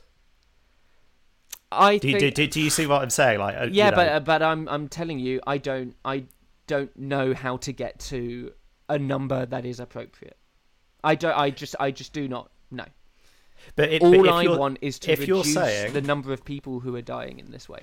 [1.72, 3.40] I Do you, think do, do, do you see what I'm saying?
[3.40, 6.24] Like, uh, you yeah, know, but but I'm I'm telling you, I don't I
[6.68, 8.52] don't know how to get to
[8.88, 10.38] a number that is appropriate.
[11.04, 11.38] I don't.
[11.38, 12.86] I just I just do not know.
[13.76, 16.34] but it, but All if I want is to if you're reduce saying- the number
[16.34, 17.82] of people who are dying in this way.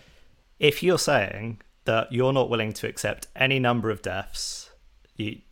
[0.59, 4.71] if you're saying that you're not willing to accept any number of deaths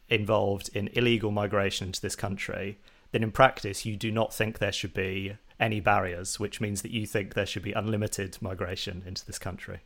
[0.09, 2.79] involved in illegal migration to this country,
[3.13, 6.91] then in practice you do not think there should be any barriers, which means that
[6.91, 9.81] you think there should be unlimited migration into this country.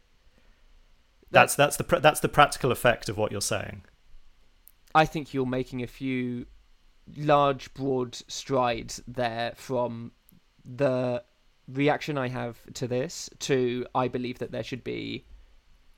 [1.31, 3.83] That's that's the that's the practical effect of what you're saying.
[4.95, 6.47] I think you're making a few
[7.17, 10.13] large, broad strides there from
[10.65, 11.23] the
[11.69, 15.27] reaction I have to this to I believe that there should be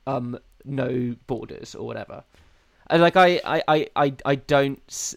[0.07, 2.25] um no borders or whatever.
[2.89, 5.15] And like I I I I, I don't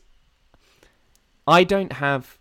[1.47, 2.37] I don't have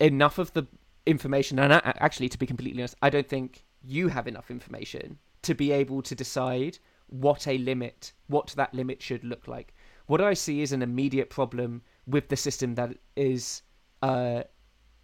[0.00, 0.66] enough of the
[1.06, 5.18] information and a- actually to be completely honest I don't think you have enough information
[5.42, 9.74] to be able to decide what a limit what that limit should look like
[10.06, 13.62] what I see is an immediate problem with the system that is
[14.02, 14.42] uh,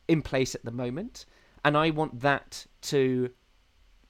[0.09, 1.27] in place at the moment,
[1.65, 3.31] and I want that to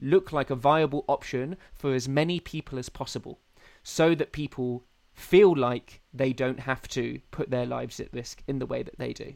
[0.01, 3.39] look like a viable option for as many people as possible,
[3.83, 8.59] so that people feel like they don't have to put their lives at risk in
[8.59, 9.33] the way that they do.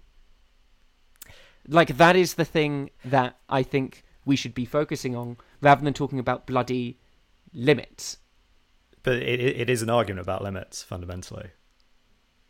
[1.67, 5.93] Like that is the thing that I think we should be focusing on, rather than
[5.93, 6.99] talking about bloody
[7.53, 8.17] limits.
[9.03, 11.49] But it, it is an argument about limits fundamentally.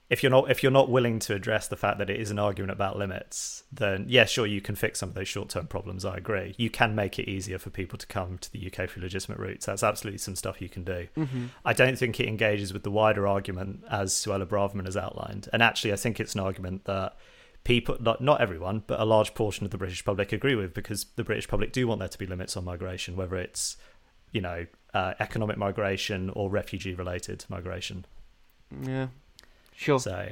[0.09, 2.37] If you're not if you're not willing to address the fact that it is an
[2.37, 6.05] argument about limits, then yeah, sure you can fix some of those short term problems.
[6.05, 6.53] I agree.
[6.57, 9.65] You can make it easier for people to come to the UK through legitimate routes.
[9.65, 11.07] That's absolutely some stuff you can do.
[11.17, 11.45] Mm-hmm.
[11.65, 15.49] I don't think it engages with the wider argument as Suella Braverman has outlined.
[15.51, 17.17] And actually, I think it's an argument that
[17.63, 21.05] people, not, not everyone, but a large portion of the British public agree with because
[21.15, 23.77] the British public do want there to be limits on migration, whether it's,
[24.31, 28.05] you know, uh, economic migration or refugee related migration.
[28.81, 29.07] Yeah,
[29.75, 29.99] sure.
[29.99, 30.29] So,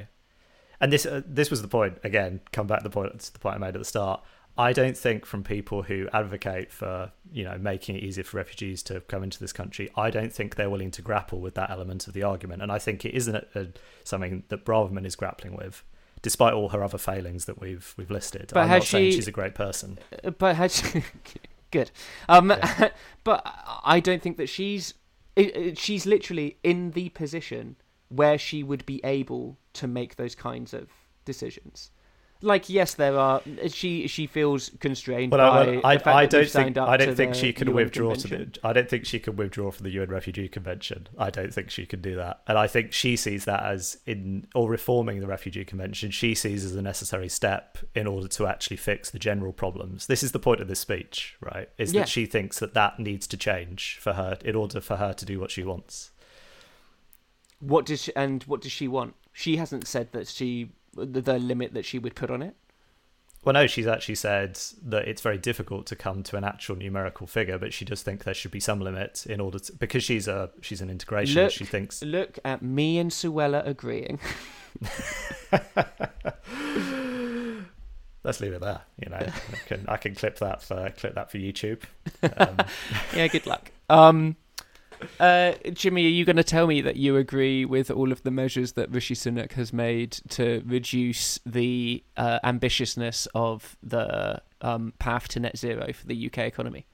[0.80, 2.40] and this uh, this was the point again.
[2.52, 4.22] Come back to the point to the point I made at the start.
[4.56, 8.82] I don't think from people who advocate for you know making it easier for refugees
[8.84, 12.06] to come into this country, I don't think they're willing to grapple with that element
[12.06, 13.66] of the argument, and I think it isn't a, a,
[14.04, 15.82] something that Braverman is grappling with,
[16.22, 18.50] despite all her other failings that we've we've listed.
[18.54, 19.98] But I'm has not saying she's a great person.
[20.24, 21.02] Uh, but had she...
[21.72, 21.90] good
[22.28, 22.90] um Yeah.
[23.24, 23.42] but
[23.82, 24.94] i don't think that she's
[25.74, 27.76] she's literally in the position
[28.08, 30.90] where she would be able to make those kinds of
[31.24, 31.90] decisions
[32.42, 36.06] like yes there are she she feels constrained But um, by I, the I, fact
[36.16, 38.58] I don't think I don't think she can UN withdraw to the.
[38.64, 41.08] I don't think she can withdraw from the UN Refugee Convention.
[41.16, 44.46] I don't think she can do that, and I think she sees that as in
[44.54, 46.10] or reforming the Refugee Convention.
[46.10, 50.06] She sees as a necessary step in order to actually fix the general problems.
[50.06, 51.68] This is the point of this speech, right?
[51.78, 52.00] Is Yeah.
[52.02, 55.24] that she thinks that that needs to change for her in order for her to
[55.24, 56.10] do what she wants.
[57.60, 61.38] what does she, and what does she want she hasn't said that she the, the
[61.38, 62.54] limit that she would put on it
[63.44, 67.26] Well, no, she's actually said that it's very difficult to come to an actual numerical
[67.26, 70.28] figure, but she does think there should be some limit in order to because she's
[70.28, 71.34] a she's an integrationist.
[71.34, 74.20] Look- she thinks look at me and suella agreeing
[78.24, 78.82] let's leave it there.
[79.02, 81.82] You know, I can I can clip that for clip that for YouTube.
[82.36, 82.56] Um,
[83.16, 83.70] yeah, good luck.
[83.90, 84.36] Um,
[85.20, 88.30] uh, Jimmy, are you going to tell me that you agree with all of the
[88.30, 95.28] measures that Rishi Sunak has made to reduce the uh, ambitiousness of the um, path
[95.28, 96.86] to net zero for the UK economy?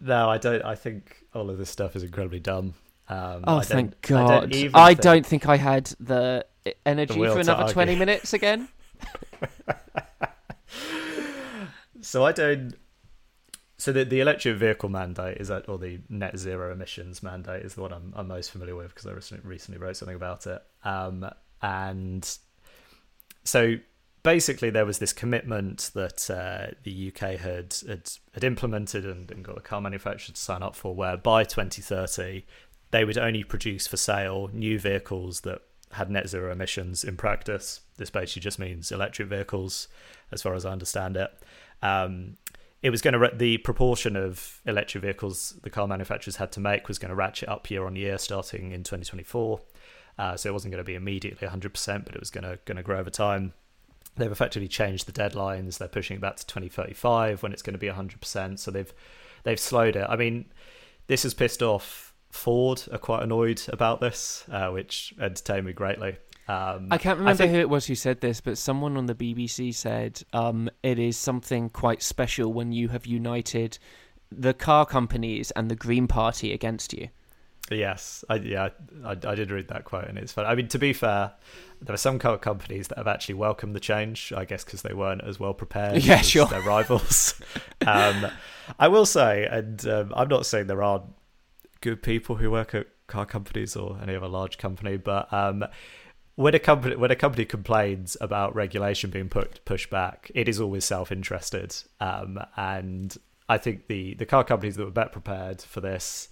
[0.00, 0.62] no, I don't.
[0.64, 2.74] I think all of this stuff is incredibly dumb.
[3.08, 4.50] Um, Oh, I thank I God!
[4.50, 6.46] don't, I think- don't think I had the
[6.86, 8.68] energy will for another 20 minutes again.
[12.02, 12.74] So I don't.
[13.80, 17.74] So the, the electric vehicle mandate is that, or the net zero emissions mandate is
[17.76, 20.62] the one I'm, I'm most familiar with because I recently, recently wrote something about it.
[20.84, 21.30] Um,
[21.62, 22.38] and
[23.42, 23.76] so
[24.22, 29.42] basically there was this commitment that uh, the UK had, had had implemented and, and
[29.42, 32.44] got the car manufacturers to sign up for, where by 2030
[32.90, 35.62] they would only produce for sale new vehicles that
[35.92, 37.80] had net zero emissions in practice.
[37.96, 39.88] This basically just means electric vehicles,
[40.30, 41.32] as far as I understand it.
[41.82, 42.36] Um,
[42.82, 46.88] it was going to the proportion of electric vehicles the car manufacturers had to make
[46.88, 49.60] was going to ratchet up year on year starting in 2024.
[50.18, 52.76] Uh, so it wasn't going to be immediately 100%, but it was going to going
[52.76, 53.52] to grow over time.
[54.16, 55.78] They've effectively changed the deadlines.
[55.78, 58.58] They're pushing it back to 2035 when it's going to be 100%.
[58.58, 58.92] So they've
[59.44, 60.06] they've slowed it.
[60.08, 60.46] I mean,
[61.06, 62.82] this has pissed off Ford.
[62.92, 66.16] Are quite annoyed about this, uh, which entertained me greatly.
[66.48, 67.52] Um, I can't remember I think...
[67.52, 71.16] who it was who said this, but someone on the BBC said um, it is
[71.16, 73.78] something quite special when you have united
[74.32, 77.08] the car companies and the Green Party against you.
[77.70, 78.70] Yes, I, yeah,
[79.04, 80.44] I, I did read that quote, and it's fun.
[80.44, 81.32] I mean, to be fair,
[81.80, 84.92] there are some car companies that have actually welcomed the change, I guess, because they
[84.92, 86.46] weren't as well prepared yeah, as sure.
[86.46, 87.40] their rivals.
[87.86, 88.26] um,
[88.78, 91.04] I will say, and um, I'm not saying there aren't
[91.80, 95.64] good people who work at car companies or any other large company, but um,
[96.40, 100.58] when a company when a company complains about regulation being put pushed back, it is
[100.58, 101.76] always self interested.
[102.00, 103.14] Um, and
[103.48, 106.30] I think the the car companies that were better prepared for this,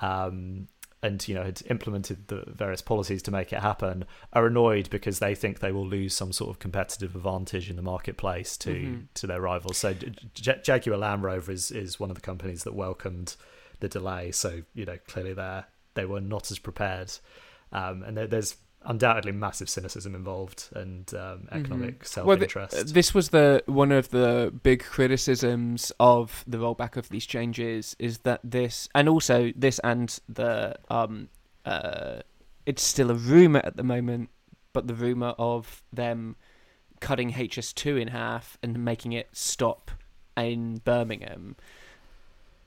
[0.00, 0.68] um,
[1.02, 5.18] and you know had implemented the various policies to make it happen, are annoyed because
[5.18, 9.00] they think they will lose some sort of competitive advantage in the marketplace to mm-hmm.
[9.12, 9.76] to their rivals.
[9.76, 9.94] So
[10.32, 13.36] J- Jaguar Land Rover is is one of the companies that welcomed
[13.80, 14.32] the delay.
[14.32, 15.60] So you know clearly they
[15.92, 17.12] they were not as prepared.
[17.72, 21.58] Um, and there, there's undoubtedly massive cynicism involved and um, mm-hmm.
[21.58, 22.04] economic mm-hmm.
[22.04, 22.74] self-interest.
[22.74, 27.96] Well, this was the one of the big criticisms of the rollback of these changes
[27.98, 31.28] is that this, and also this and the, um,
[31.64, 32.20] uh,
[32.66, 34.30] it's still a rumor at the moment,
[34.72, 36.36] but the rumor of them
[37.00, 39.90] cutting HS2 in half and making it stop
[40.36, 41.56] in Birmingham.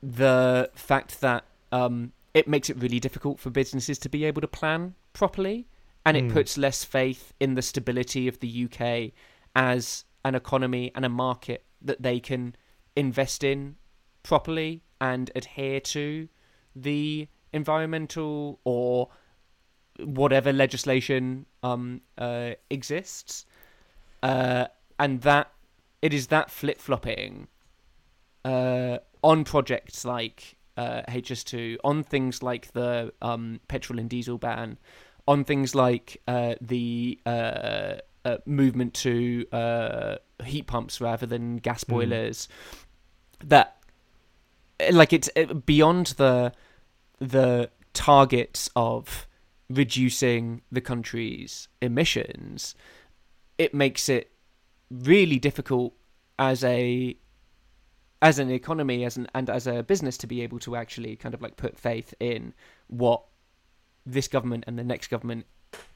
[0.03, 4.47] The fact that um, it makes it really difficult for businesses to be able to
[4.47, 5.67] plan properly
[6.05, 6.33] and it mm.
[6.33, 9.11] puts less faith in the stability of the UK
[9.55, 12.55] as an economy and a market that they can
[12.95, 13.75] invest in
[14.23, 16.27] properly and adhere to
[16.75, 19.09] the environmental or
[19.99, 23.45] whatever legislation um, uh, exists,
[24.23, 24.65] uh,
[24.99, 25.51] and that
[26.01, 27.47] it is that flip flopping
[28.43, 34.77] uh, on projects like uh, HS2, on things like the um, petrol and diesel ban,
[35.27, 41.83] on things like uh, the uh, uh, movement to uh, heat pumps rather than gas
[41.83, 41.93] hmm.
[41.93, 42.47] boilers.
[43.41, 43.49] Mm.
[43.49, 43.77] That
[44.91, 46.53] like it's uh, beyond the
[47.19, 49.27] the targets of
[49.69, 52.75] reducing the country's emissions.
[53.57, 54.31] It makes it
[54.91, 55.93] really difficult
[56.37, 57.15] as a
[58.21, 61.33] as an economy as an and as a business to be able to actually kind
[61.33, 62.53] of like put faith in
[62.87, 63.23] what
[64.05, 65.45] this government and the next government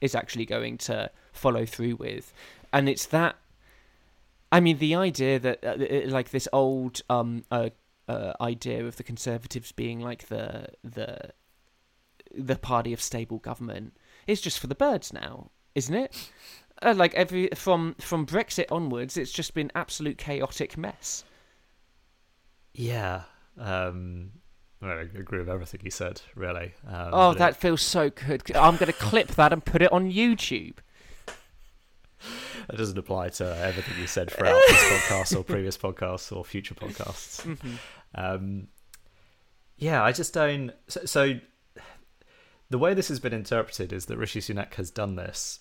[0.00, 2.32] is actually going to follow through with.
[2.72, 3.36] And it's that.
[4.52, 7.70] I mean, the idea that uh, like this old um uh,
[8.08, 11.30] uh, idea of the Conservatives being like the the
[12.36, 13.96] the party of stable government
[14.26, 16.30] is just for the birds now, isn't it?
[16.82, 21.24] Uh, like every from from Brexit onwards, it's just been absolute chaotic mess.
[22.74, 23.22] Yeah,
[23.58, 24.32] um,
[24.82, 26.72] I agree with everything you said, really.
[26.86, 27.56] Um, oh, that it...
[27.56, 28.42] feels so good.
[28.56, 30.76] I'm going to clip that and put it on YouTube.
[32.68, 36.74] That doesn't apply to everything you said throughout this podcast or previous podcasts or future
[36.74, 37.44] podcasts.
[37.44, 37.74] Mm-hmm.
[38.14, 38.68] Um,
[39.76, 40.72] yeah, I just don't.
[40.88, 41.40] So, so,
[42.68, 45.60] the way this has been interpreted is that Rishi Sunak has done this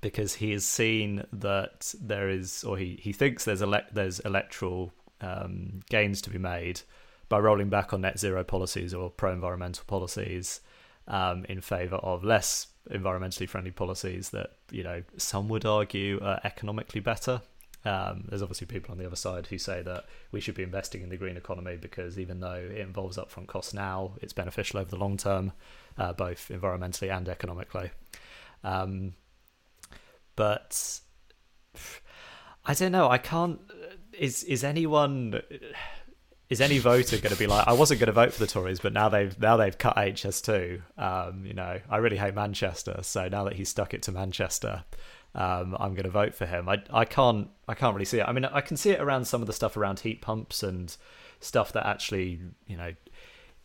[0.00, 4.92] because he has seen that there is, or he, he thinks there's ele- there's electoral
[5.20, 6.82] um, gains to be made
[7.28, 10.60] by rolling back on net zero policies or pro environmental policies
[11.08, 16.40] um, in favour of less environmentally friendly policies that you know some would argue are
[16.44, 17.40] economically better.
[17.86, 21.02] Um, there's obviously people on the other side who say that we should be investing
[21.02, 24.88] in the green economy because even though it involves upfront costs now, it's beneficial over
[24.88, 25.52] the long term,
[25.98, 27.90] uh, both environmentally and economically.
[28.62, 29.12] Um,
[30.34, 31.00] but
[32.64, 33.08] I don't know.
[33.08, 33.60] I can't.
[34.18, 35.42] Is is anyone?
[36.54, 38.78] Is any voter going to be like, I wasn't going to vote for the Tories,
[38.78, 40.80] but now they've now they've cut HS2.
[40.96, 44.84] Um, you know, I really hate Manchester, so now that he's stuck it to Manchester,
[45.34, 46.68] um, I'm going to vote for him.
[46.68, 48.28] I I can't I can't really see it.
[48.28, 50.96] I mean, I can see it around some of the stuff around heat pumps and
[51.40, 52.92] stuff that actually you know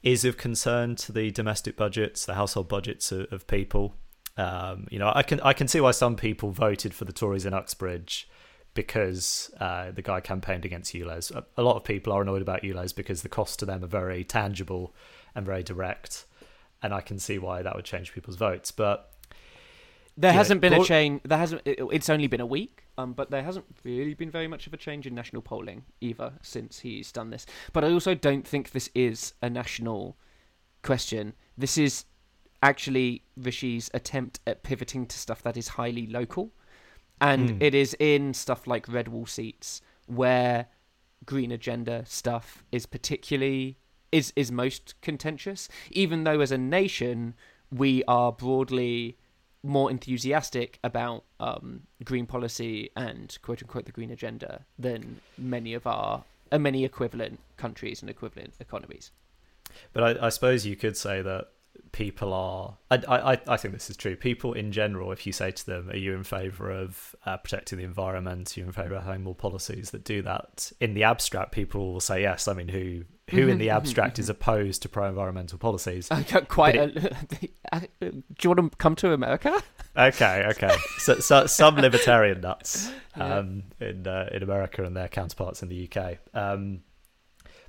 [0.02, 3.94] is of concern to the domestic budgets, the household budgets of, of people.
[4.36, 7.46] Um, you know, I can I can see why some people voted for the Tories
[7.46, 8.28] in Uxbridge
[8.74, 11.32] because uh, the guy campaigned against ULEZ.
[11.36, 13.88] A, a lot of people are annoyed about ULEZ because the costs to them are
[13.88, 14.94] very tangible
[15.36, 16.26] and very direct,
[16.82, 18.72] and I can see why that would change people's votes.
[18.72, 19.12] But
[20.18, 21.22] there hasn't been a change.
[21.24, 21.62] There hasn't.
[21.66, 24.74] it- It's only been a week, um, but there hasn't really been very much of
[24.74, 27.46] a change in national polling either since he's done this.
[27.74, 30.18] But I also don't think this is a national
[30.84, 31.34] question.
[31.58, 32.06] This is
[32.62, 36.52] actually Rishi's attempt at pivoting to stuff that is highly local,
[37.22, 37.62] and Mm.
[37.62, 40.68] it is in stuff like red wall seats where
[41.26, 43.78] green agenda stuff is particularly
[44.12, 45.70] is is most contentious.
[45.92, 47.36] Even though as a nation
[47.72, 49.18] we are broadly
[49.62, 55.86] more enthusiastic about um, green policy and quote unquote the green agenda than many of
[55.86, 59.12] our uh, many equivalent countries and equivalent economies.
[59.94, 61.50] But I, I suppose you could say that
[61.92, 62.78] people are.
[62.92, 62.98] I,
[63.34, 64.16] I, I think this is true.
[64.16, 67.78] People in general, if you say to them, "Are you in favour of uh, protecting
[67.78, 68.56] the environment?
[68.56, 71.94] Are you in favour of having more policies that do that?" In the abstract, people
[71.94, 72.48] will say yes.
[72.48, 76.10] I mean, who who in the abstract is opposed to pro-environmental policies?
[76.10, 76.76] I got quite.
[76.76, 77.14] But
[77.72, 79.62] A, do you want to come to America?
[79.96, 80.76] Okay, okay.
[80.98, 83.38] So, so some libertarian nuts Yeah.
[83.38, 86.18] um, in uh, in America and their counterparts in the UK.
[86.34, 86.82] Um,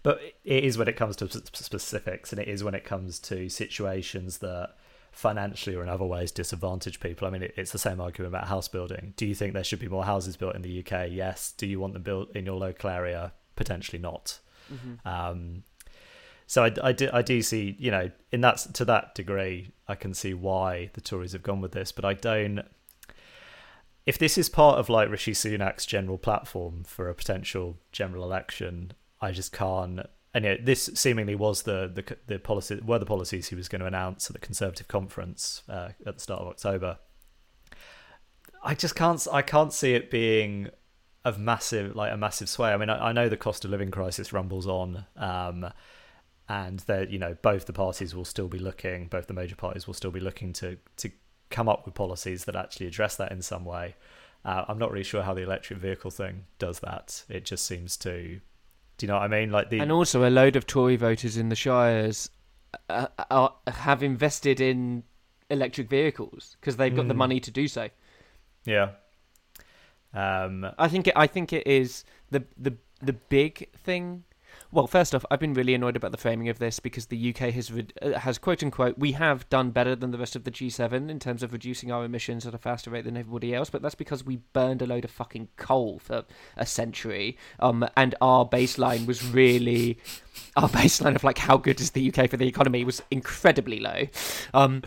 [0.02, 3.48] but it is when it comes to specifics, and it is when it comes to
[3.48, 4.74] situations that
[5.12, 7.26] financially or in other ways disadvantage people.
[7.26, 9.14] I mean, it's the same argument about house building.
[9.16, 11.08] Do you think there should be more houses built in the UK?
[11.10, 11.52] Yes.
[11.56, 13.32] Do you want them built in your local area?
[13.56, 14.38] Potentially not.
[15.04, 15.64] Um,
[16.46, 19.94] so I, I, do, I do see, you know, in that to that degree, I
[19.94, 22.62] can see why the Tories have gone with this, but I don't.
[24.06, 28.92] If this is part of like Rishi Sunak's general platform for a potential general election,
[29.20, 30.00] I just can't.
[30.32, 33.80] And know, this seemingly was the the the policy were the policies he was going
[33.80, 36.98] to announce at the Conservative conference uh, at the start of October.
[38.62, 39.26] I just can't.
[39.32, 40.70] I can't see it being
[41.24, 42.72] of massive like a massive sway.
[42.72, 45.72] I mean, I, I know the cost of living crisis rumbles on, um,
[46.48, 49.86] and that you know both the parties will still be looking, both the major parties
[49.86, 51.10] will still be looking to to
[51.50, 53.96] come up with policies that actually address that in some way.
[54.44, 57.24] Uh, I'm not really sure how the electric vehicle thing does that.
[57.28, 58.40] It just seems to.
[59.00, 59.50] Do you know what I mean?
[59.50, 62.28] Like the And also, a load of Tory voters in the Shires
[62.90, 65.04] uh, are, have invested in
[65.48, 67.24] electric vehicles because they've got the Mm.
[67.24, 67.88] money to do so.
[68.66, 68.90] yeah.
[70.12, 74.24] Um, I think it, I think it is the the the big thing.
[74.72, 77.52] Well, first off, I've been really annoyed about the framing of this because the UK
[77.54, 81.10] has uh, has quote unquote we have done better than the rest of the G7
[81.10, 83.96] in terms of reducing our emissions at a faster rate than everybody else, but that's
[83.96, 86.24] because we burned a load of fucking coal for
[86.56, 89.98] a century, um, and our baseline was really
[90.56, 94.06] our baseline of like how good is the UK for the economy was incredibly low.
[94.54, 94.82] Um,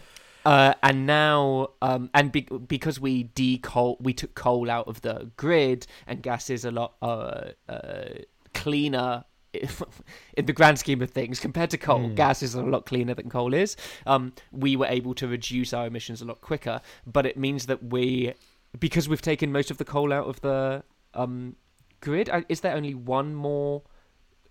[0.45, 5.29] uh, and now, um, and be- because we decoal, we took coal out of the
[5.35, 8.05] grid, and gas is a lot uh, uh,
[8.53, 9.25] cleaner
[10.37, 11.99] in the grand scheme of things compared to coal.
[11.99, 12.15] Mm.
[12.15, 13.75] Gas is a lot cleaner than coal is.
[14.05, 17.83] Um, we were able to reduce our emissions a lot quicker, but it means that
[17.83, 18.33] we,
[18.79, 20.83] because we've taken most of the coal out of the
[21.13, 21.55] um,
[22.01, 23.83] grid, uh, is there only one more?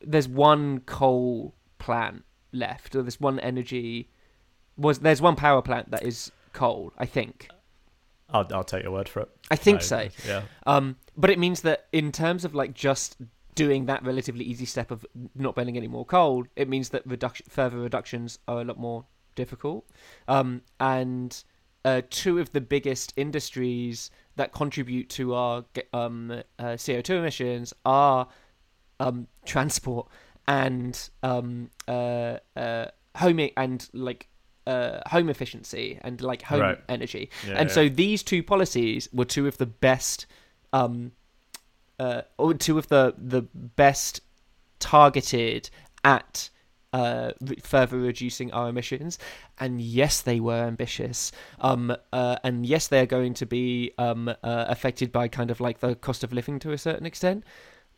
[0.00, 4.08] There's one coal plant left, or there's one energy.
[4.76, 6.92] Was there's one power plant that is coal?
[6.98, 7.48] I think.
[8.30, 9.28] I'll I'll take your word for it.
[9.50, 10.08] I think so.
[10.26, 10.42] Yeah.
[10.66, 13.16] Um, but it means that in terms of like just
[13.54, 17.46] doing that relatively easy step of not burning any more coal, it means that reduction,
[17.48, 19.86] further reductions are a lot more difficult.
[20.28, 21.42] Um, and
[21.84, 28.28] uh, two of the biggest industries that contribute to our um, uh, CO2 emissions are
[29.00, 30.08] um, transport
[30.46, 32.86] and um, uh, uh,
[33.16, 34.28] home and like
[34.66, 36.78] uh, home efficiency and like home Right.
[36.88, 37.74] energy yeah and yeah.
[37.74, 40.26] so these two policies were two of the best
[40.72, 41.12] um
[42.02, 44.20] uh or two of the the best
[44.78, 45.70] targeted
[46.04, 46.50] at
[46.92, 47.32] uh
[47.62, 49.18] further reducing our emissions.
[49.58, 51.32] And yes they were ambitious.
[51.60, 54.34] Um uh, and yes they are going to be um uh,
[54.74, 57.44] affected by kind of like the cost of living to a certain extent.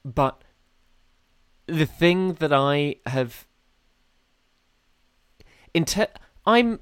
[0.05, 0.43] But
[1.67, 3.47] the thing that i have
[5.73, 6.09] inter-
[6.47, 6.81] i'm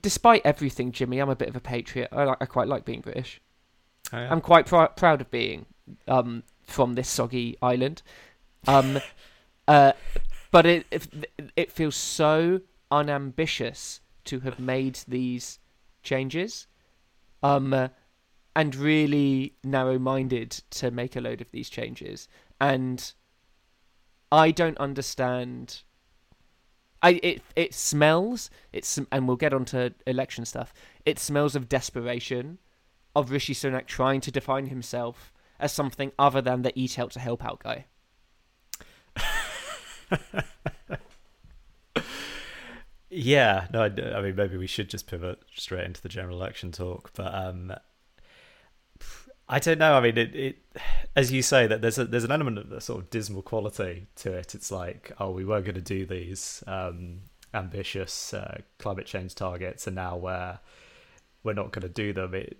[0.00, 2.08] despite everything jimmy i'm a bit of a patriot.
[2.12, 3.40] I, like, I quite like being british.
[4.12, 4.30] Oh, yeah.
[4.30, 5.66] I'm quite pr- proud of being
[6.08, 8.02] um, from this soggy island.
[8.66, 8.98] Um,
[9.68, 9.92] uh,
[10.50, 12.60] but it, it it feels so
[12.90, 15.58] unambitious to have made these
[16.02, 16.66] changes,
[17.42, 17.88] um, uh,
[18.54, 22.28] and really narrow-minded to make a load of these changes.
[22.60, 23.12] And
[24.32, 25.82] I don't understand.
[27.02, 28.50] I it it smells.
[28.72, 30.72] It's and we'll get onto election stuff.
[31.04, 32.58] It smells of desperation,
[33.14, 37.20] of Rishi Sunak trying to define himself as something other than the eat out to
[37.20, 37.86] help out guy.
[43.10, 46.72] yeah, no, I, I, mean maybe we should just pivot straight into the general election
[46.72, 47.72] talk, but um,
[49.48, 49.94] I don't know.
[49.94, 50.56] I mean, it, it
[51.14, 54.08] as you say that there's a there's an element of a sort of dismal quality
[54.16, 54.54] to it.
[54.54, 57.20] It's like, oh, we were going to do these um,
[57.54, 60.58] ambitious uh, climate change targets, and now we're
[61.44, 62.34] we're not going to do them.
[62.34, 62.58] It,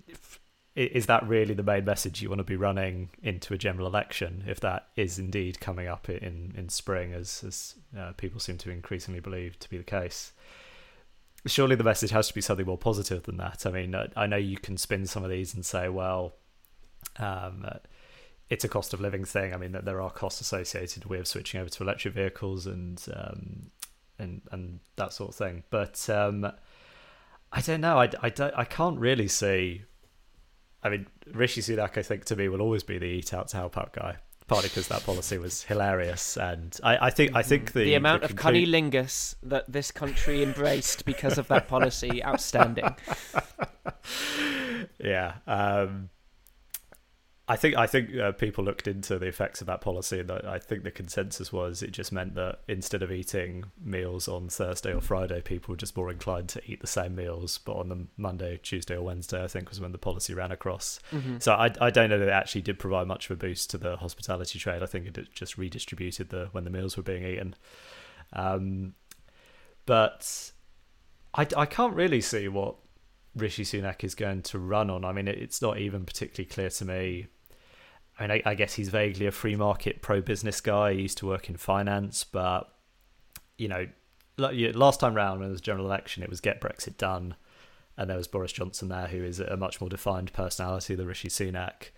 [0.76, 4.44] is that really the main message you want to be running into a general election?
[4.46, 8.70] If that is indeed coming up in in spring, as as uh, people seem to
[8.70, 10.32] increasingly believe to be the case
[11.46, 13.66] surely the message has to be something more positive than that.
[13.66, 16.34] I mean, I know you can spin some of these and say, well,
[17.18, 17.64] um,
[18.50, 19.54] it's a cost of living thing.
[19.54, 23.70] I mean, that there are costs associated with switching over to electric vehicles and um,
[24.18, 25.64] and and that sort of thing.
[25.70, 26.50] But um,
[27.52, 27.98] I don't know.
[27.98, 29.82] I, I, don't, I can't really see.
[30.86, 33.56] I mean, Rishi Sunak, I think, to me, will always be the eat out to
[33.56, 34.16] help out guy.
[34.46, 38.22] Partly because that policy was hilarious, and I, I think I think the the amount
[38.22, 42.94] the of cunnilingus that this country embraced because of that policy, outstanding.
[45.00, 46.10] yeah, um,
[47.48, 50.58] I think I think uh, people looked into the effects of that policy, and I
[50.58, 55.00] think the consensus was it just meant that instead of eating meals on Thursday or
[55.00, 58.58] Friday, people were just more inclined to eat the same meals, but on the Monday,
[58.60, 60.98] Tuesday, or Wednesday, I think was when the policy ran across.
[61.12, 61.36] Mm-hmm.
[61.38, 63.78] So I, I don't know that it actually did provide much of a boost to
[63.78, 64.82] the hospitality trade.
[64.82, 67.54] I think it just redistributed the when the meals were being eaten.
[68.32, 68.94] Um,
[69.86, 70.50] but
[71.32, 72.74] I, I can't really see what
[73.36, 75.04] Rishi Sunak is going to run on.
[75.04, 77.28] I mean, it's not even particularly clear to me
[78.18, 80.94] I mean, I, I guess he's vaguely a free market pro business guy.
[80.94, 82.72] He used to work in finance, but
[83.58, 83.86] you know,
[84.38, 87.36] last time round when there was a general election, it was get Brexit done,
[87.96, 91.28] and there was Boris Johnson there, who is a much more defined personality than Rishi
[91.28, 91.90] Sunak.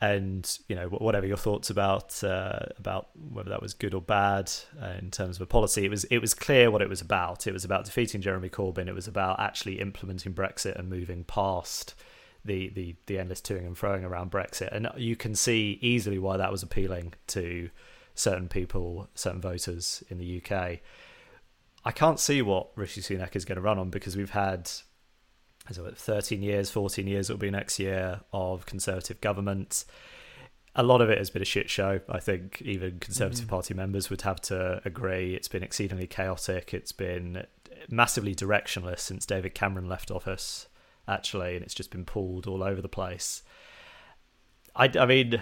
[0.00, 4.48] And you know, whatever your thoughts about uh, about whether that was good or bad
[4.80, 7.48] uh, in terms of a policy, it was it was clear what it was about.
[7.48, 8.86] It was about defeating Jeremy Corbyn.
[8.86, 11.96] It was about actually implementing Brexit and moving past
[12.44, 14.74] the, the, the endless toing and froing around Brexit.
[14.74, 17.70] And you can see easily why that was appealing to
[18.14, 20.78] certain people, certain voters in the UK.
[21.84, 24.70] I can't see what Rishi Sunak is going to run on because we've had
[25.70, 29.84] so 13 years, 14 years, it'll be next year of Conservative government.
[30.74, 32.00] A lot of it has been a shit show.
[32.08, 33.50] I think even Conservative mm-hmm.
[33.50, 35.34] Party members would have to agree.
[35.34, 36.72] It's been exceedingly chaotic.
[36.72, 37.44] It's been
[37.90, 40.68] massively directionless since David Cameron left office
[41.08, 43.42] actually, and it's just been pulled all over the place.
[44.76, 45.40] I, I mean,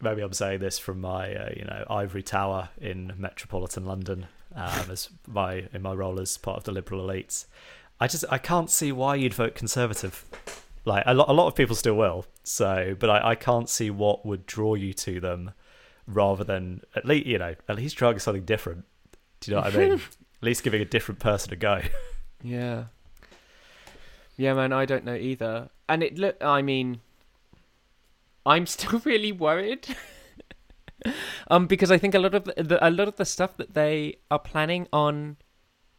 [0.00, 4.90] maybe I'm saying this from my uh, you know ivory tower in metropolitan London um,
[4.90, 7.46] as my in my role as part of the liberal elites.
[8.00, 10.24] I just I can't see why you'd vote conservative.
[10.84, 12.26] Like a lot, a lot of people still will.
[12.42, 15.52] So, but I, I can't see what would draw you to them,
[16.08, 18.84] rather than at least you know at least trying something different.
[19.40, 19.92] Do you know what I mean?
[20.42, 21.80] at least giving a different person a go.
[22.44, 22.86] Yeah,
[24.36, 25.70] yeah, man, I don't know either.
[25.88, 27.00] And it look, I mean,
[28.46, 29.86] I'm still really worried.
[31.48, 34.16] um, because I think a lot of the, a lot of the stuff that they
[34.30, 35.36] are planning on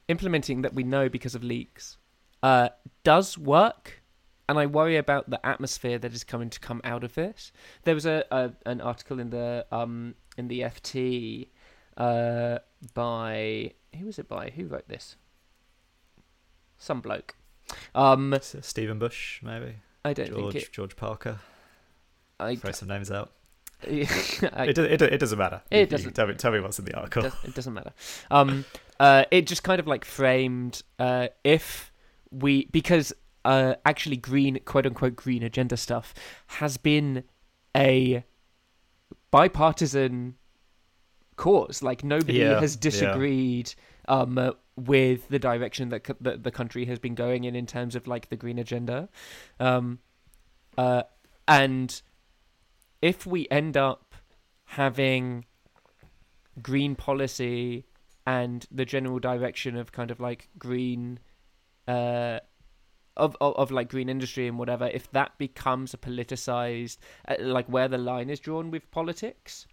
[0.08, 1.98] implementing that we know because of leaks,
[2.42, 2.70] uh,
[3.04, 4.02] does work.
[4.50, 7.54] And I worry about the atmosphere that is coming to come out of this.
[7.84, 11.48] There was a, a an article in the um in the FT
[11.96, 12.60] uh
[12.94, 14.50] by who was it by?
[14.50, 15.16] Who wrote this?
[16.78, 17.36] Some bloke
[17.96, 19.76] um, Stephen Bush, maybe.
[20.06, 21.40] I don't George, think it, George Parker.
[22.40, 23.32] I throw some names out.
[23.86, 25.62] I, it, it, it doesn't matter.
[25.70, 26.14] It doesn't.
[26.14, 27.26] tell me tell me what's in the article.
[27.26, 27.92] It, it doesn't matter.
[28.32, 28.66] Um,
[29.00, 31.92] uh, it just kind of like framed uh, if
[32.32, 33.14] we because
[33.46, 36.14] uh, actually green quote unquote green agenda stuff
[36.48, 37.24] has been
[37.76, 38.24] a
[39.32, 40.36] bipartisan
[41.36, 41.84] cause.
[41.84, 43.74] Like nobody yeah, has disagreed
[44.08, 44.16] yeah.
[44.16, 47.96] um, with the direction that, co- that the country has been going in in terms
[47.96, 49.10] of like the green agenda.
[49.60, 50.00] Um
[50.78, 51.04] uh
[51.48, 52.02] and
[53.02, 54.16] if we end up
[54.66, 55.46] having
[56.62, 57.86] green policy
[58.26, 61.20] and the general direction of kind of like green
[61.88, 62.40] uh
[63.16, 66.98] of, of, of like green industry and whatever if that becomes a politicized
[67.28, 69.68] uh, like where the line is drawn with politics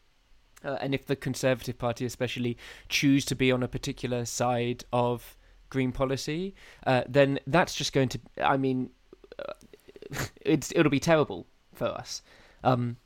[0.65, 2.57] uh, and if the Conservative Party, especially,
[2.89, 5.37] choose to be on a particular side of
[5.69, 6.55] green policy,
[6.87, 8.21] uh, then that's just going to.
[8.43, 8.91] I mean,
[9.39, 9.53] uh,
[10.41, 12.23] it's it'll be terrible for us.
[12.63, 12.97] Um,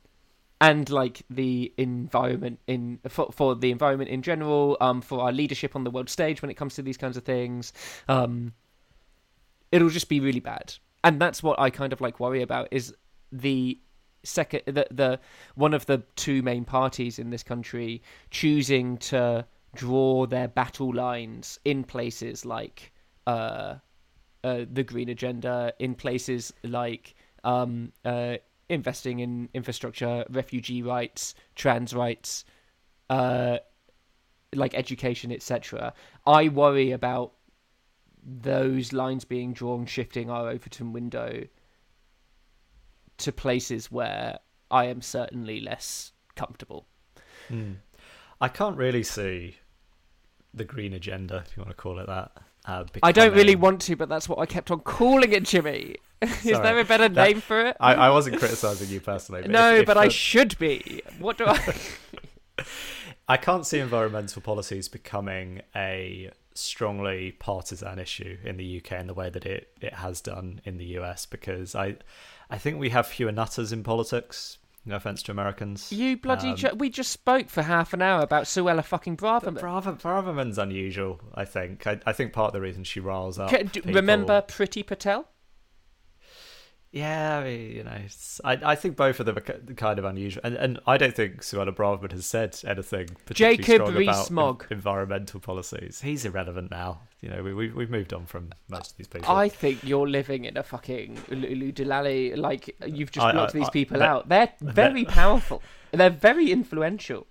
[0.61, 5.75] and like the environment in for, for the environment in general, um, for our leadership
[5.75, 7.73] on the world stage when it comes to these kinds of things,
[8.07, 8.53] um,
[9.71, 10.73] it'll just be really bad.
[11.03, 12.93] And that's what I kind of like worry about is
[13.31, 13.79] the
[14.25, 15.19] second the the
[15.55, 18.01] one of the two main parties in this country
[18.31, 19.45] choosing to
[19.75, 22.91] draw their battle lines in places like
[23.27, 23.75] uh,
[24.43, 28.37] uh, the green agenda, in places like um, uh,
[28.69, 32.45] investing in infrastructure, refugee rights, trans rights,
[33.09, 33.57] uh,
[34.53, 35.93] like education, etc.
[36.25, 37.33] I worry about
[38.23, 41.43] those lines being drawn, shifting our Overton window
[43.17, 44.39] to places where
[44.71, 46.87] I am certainly less comfortable.
[47.49, 47.77] Mm.
[48.41, 49.57] I can't really see
[50.53, 52.31] the green agenda, if you want to call it that.
[52.65, 55.97] Uh, I don't really want to, but that's what I kept on calling it, Jimmy.
[56.21, 57.77] Is there a better that, name for it?
[57.79, 59.43] I, I wasn't criticizing you personally.
[59.43, 61.03] But no, if, but I should be.
[61.19, 61.75] What do I?
[63.27, 69.13] I can't see environmental policies becoming a strongly partisan issue in the UK in the
[69.13, 71.97] way that it, it has done in the US because I
[72.49, 74.59] I think we have fewer nutters in politics.
[74.87, 75.91] No offense to Americans.
[75.91, 76.49] You bloody!
[76.49, 79.59] Um, ju- we just spoke for half an hour about Suella fucking Braverman.
[79.59, 81.19] Braver- Braverman's unusual.
[81.33, 81.87] I think.
[81.87, 83.49] I, I think part of the reason she riles up.
[83.49, 83.93] Can, people...
[83.93, 85.27] Remember Priti Patel?
[86.95, 87.97] Yeah, I mean, you know,
[88.45, 91.41] I I think both of them are kind of unusual, and and I don't think
[91.41, 94.61] Suella Braverman has said anything particularly Jacob strong Rees-Mogg.
[94.61, 95.99] about environmental policies.
[95.99, 97.01] He's irrelevant now.
[97.19, 99.29] You know, we we've, we've moved on from most of these people.
[99.29, 102.37] I think you're living in a fucking Lulu Delali.
[102.37, 104.29] Like you've just blocked I, I, these people I, out.
[104.29, 105.61] They're very powerful.
[105.91, 107.27] They're very influential.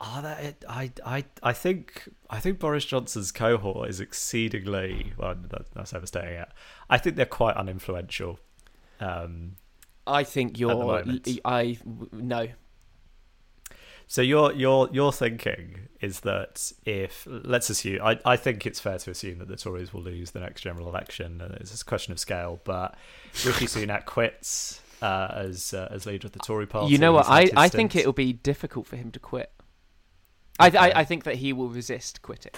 [0.00, 5.36] Oh, that I I I think I think Boris Johnson's cohort is exceedingly well.
[5.50, 6.48] That, that's overstating it.
[6.90, 8.38] I think they're quite uninfluential.
[9.02, 9.56] Um,
[10.06, 11.04] I think you're.
[11.44, 11.78] I
[12.12, 12.48] no.
[14.06, 18.98] So your your your thinking is that if let's assume I, I think it's fair
[18.98, 21.40] to assume that the Tories will lose the next general election.
[21.60, 22.96] It's a question of scale, but
[23.44, 26.92] Rishi Sunak quits uh, as uh, as leader of the Tory party.
[26.92, 27.26] You know what?
[27.28, 29.50] I, I think it'll be difficult for him to quit.
[30.60, 30.76] Okay.
[30.76, 32.52] I, I I think that he will resist quitting.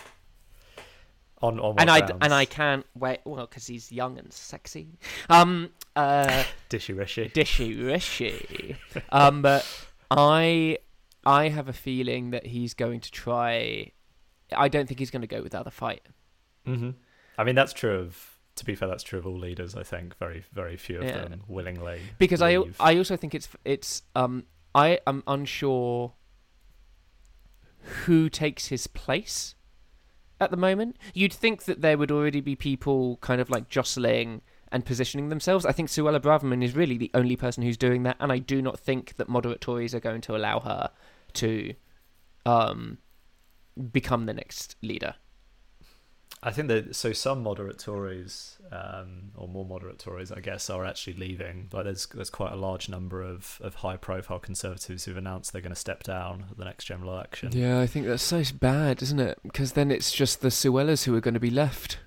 [1.40, 3.20] On, on and I and I can't wait.
[3.24, 4.98] Well, because he's young and sexy.
[5.28, 8.76] Um, uh, dishy rishy, dishy rishy.
[9.10, 9.66] um, but
[10.10, 10.78] I
[11.24, 13.92] I have a feeling that he's going to try.
[14.54, 16.02] I don't think he's going to go without a fight.
[16.66, 16.90] Mm-hmm.
[17.38, 18.30] I mean, that's true of.
[18.56, 19.74] To be fair, that's true of all leaders.
[19.74, 21.22] I think very, very few of yeah.
[21.22, 22.00] them willingly.
[22.18, 22.76] Because leave.
[22.78, 26.12] I, I also think it's it's um I am unsure
[28.04, 29.56] who takes his place
[30.40, 30.96] at the moment.
[31.14, 34.42] You'd think that there would already be people kind of like jostling
[34.74, 35.64] and positioning themselves.
[35.64, 38.60] I think Suella Braverman is really the only person who's doing that, and I do
[38.60, 40.90] not think that moderate Tories are going to allow her
[41.34, 41.74] to
[42.44, 42.98] um,
[43.92, 45.14] become the next leader.
[46.42, 50.84] I think that so some moderate Tories, um, or more moderate Tories, I guess, are
[50.84, 51.68] actually leaving.
[51.70, 55.62] But there's there's quite a large number of, of high profile Conservatives who've announced they're
[55.62, 57.50] going to step down at the next general election.
[57.52, 59.38] Yeah, I think that's so bad, isn't it?
[59.44, 61.98] Because then it's just the Suellas who are going to be left.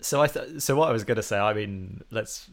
[0.00, 2.50] So I th- so what I was going to say, I mean, let's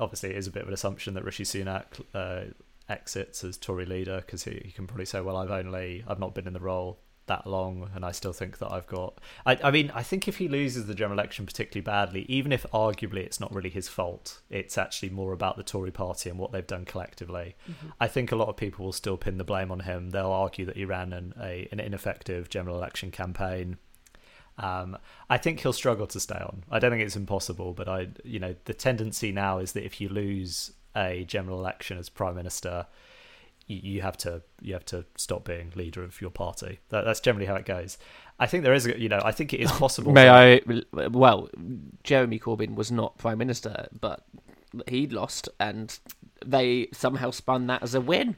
[0.00, 2.52] obviously it is a bit of an assumption that Rishi Sunak uh,
[2.88, 6.34] exits as Tory leader because he, he can probably say, well, I've only I've not
[6.34, 9.18] been in the role that long, and I still think that I've got.
[9.46, 12.66] I, I mean, I think if he loses the general election particularly badly, even if
[12.72, 16.52] arguably it's not really his fault, it's actually more about the Tory party and what
[16.52, 17.54] they've done collectively.
[17.70, 17.88] Mm-hmm.
[18.00, 20.10] I think a lot of people will still pin the blame on him.
[20.10, 23.78] They'll argue that he ran an, a, an ineffective general election campaign.
[24.58, 24.98] Um,
[25.30, 26.64] I think he'll struggle to stay on.
[26.70, 30.00] I don't think it's impossible, but I, you know, the tendency now is that if
[30.00, 32.86] you lose a general election as prime minister,
[33.66, 36.80] you, have to you have to stop being leader of your party.
[36.90, 37.98] That, that's generally how it goes.
[38.38, 40.12] I think there is, you know, I think it is possible.
[40.12, 40.60] May I?
[40.92, 41.48] Well,
[42.02, 44.24] Jeremy Corbyn was not prime minister, but
[44.88, 45.98] he lost, and
[46.44, 48.36] they somehow spun that as a win.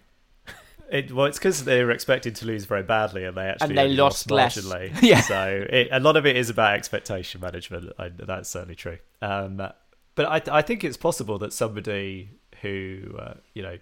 [0.90, 3.78] It, well, it's because they were expected to lose very badly, and they actually and
[3.78, 4.92] they lost, lost marginally.
[4.92, 5.02] Less.
[5.02, 5.20] yeah.
[5.22, 7.92] So it, a lot of it is about expectation management.
[7.98, 8.98] I, that's certainly true.
[9.22, 9.56] Um,
[10.14, 12.30] but I, I think it's possible that somebody
[12.62, 13.78] who, uh, you know,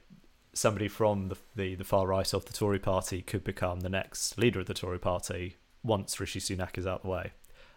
[0.55, 4.39] somebody from the, the, the far right of the Tory party could become the next
[4.39, 7.33] leader of the Tory party once Rishi Sunak is out of the way.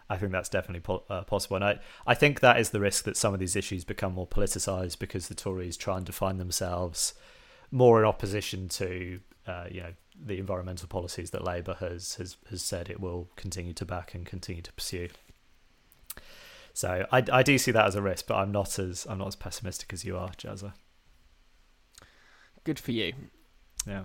[0.08, 3.04] I think that's definitely po- uh, possible, and I, I think that is the risk
[3.04, 7.14] that some of these issues become more politicised because the Tories try and define themselves
[7.76, 12.62] more in opposition to uh, you know the environmental policies that Labour has, has has
[12.62, 15.08] said it will continue to back and continue to pursue.
[16.72, 19.28] So I, I do see that as a risk, but I'm not as I'm not
[19.28, 20.72] as pessimistic as you are, Jazza.
[22.64, 23.12] Good for you.
[23.86, 24.04] Yeah.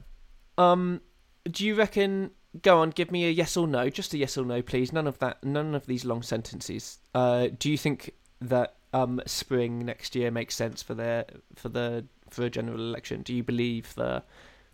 [0.57, 1.01] Um,
[1.49, 2.31] do you reckon?
[2.61, 3.89] Go on, give me a yes or no.
[3.89, 4.91] Just a yes or no, please.
[4.91, 5.41] None of that.
[5.43, 6.99] None of these long sentences.
[7.15, 12.05] Uh, do you think that um spring next year makes sense for their for the
[12.31, 13.21] for a general election?
[13.21, 14.23] Do you believe the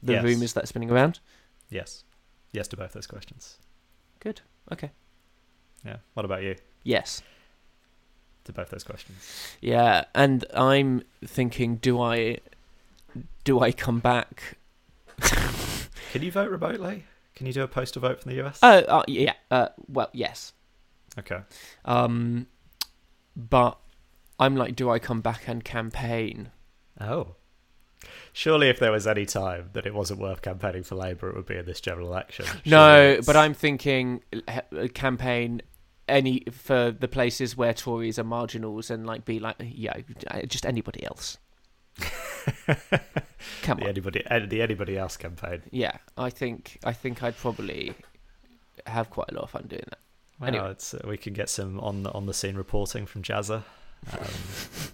[0.01, 0.23] the Yes.
[0.23, 1.19] rumors that are spinning around?
[1.69, 2.03] Yes.
[2.53, 3.57] Yes to both those questions.
[4.19, 4.41] Good.
[4.71, 4.91] Okay.
[5.85, 5.97] Yeah.
[6.13, 6.55] What about you?
[6.83, 7.21] Yes.
[8.45, 9.17] To both those questions.
[9.59, 12.37] Yeah, and I'm thinking, do I
[13.43, 14.57] do I come back?
[16.11, 17.05] Can you vote remotely?
[17.35, 18.59] Can you do a postal vote from the US?
[18.63, 19.33] Oh, uh, yeah.
[19.51, 20.53] Uh, well, yes.
[21.19, 21.41] okay.
[21.85, 22.47] Um,
[23.35, 23.77] but
[24.39, 26.51] I'm like, do I come back and campaign?
[27.01, 27.35] Oh.
[28.33, 31.45] Surely, if there was any time that it wasn't worth campaigning for Labour, it would
[31.47, 32.45] be in this general election.
[32.45, 34.61] Surely No, it's- but I'm thinking uh,
[34.93, 35.61] campaign
[36.07, 39.93] any for the places where Tories are marginals and like be like, yeah,
[40.47, 41.37] just anybody else.
[43.63, 43.89] Come the on.
[43.89, 45.63] anybody eh, the anybody else campaign.
[45.71, 47.93] Yeah, I think I think I'd probably
[48.85, 49.99] have quite a lot of fun doing that.
[50.39, 50.69] Well, Anyway.
[50.71, 53.63] it's, uh, we can get some on the, on the scene reporting from Jazza.
[54.11, 54.19] Um,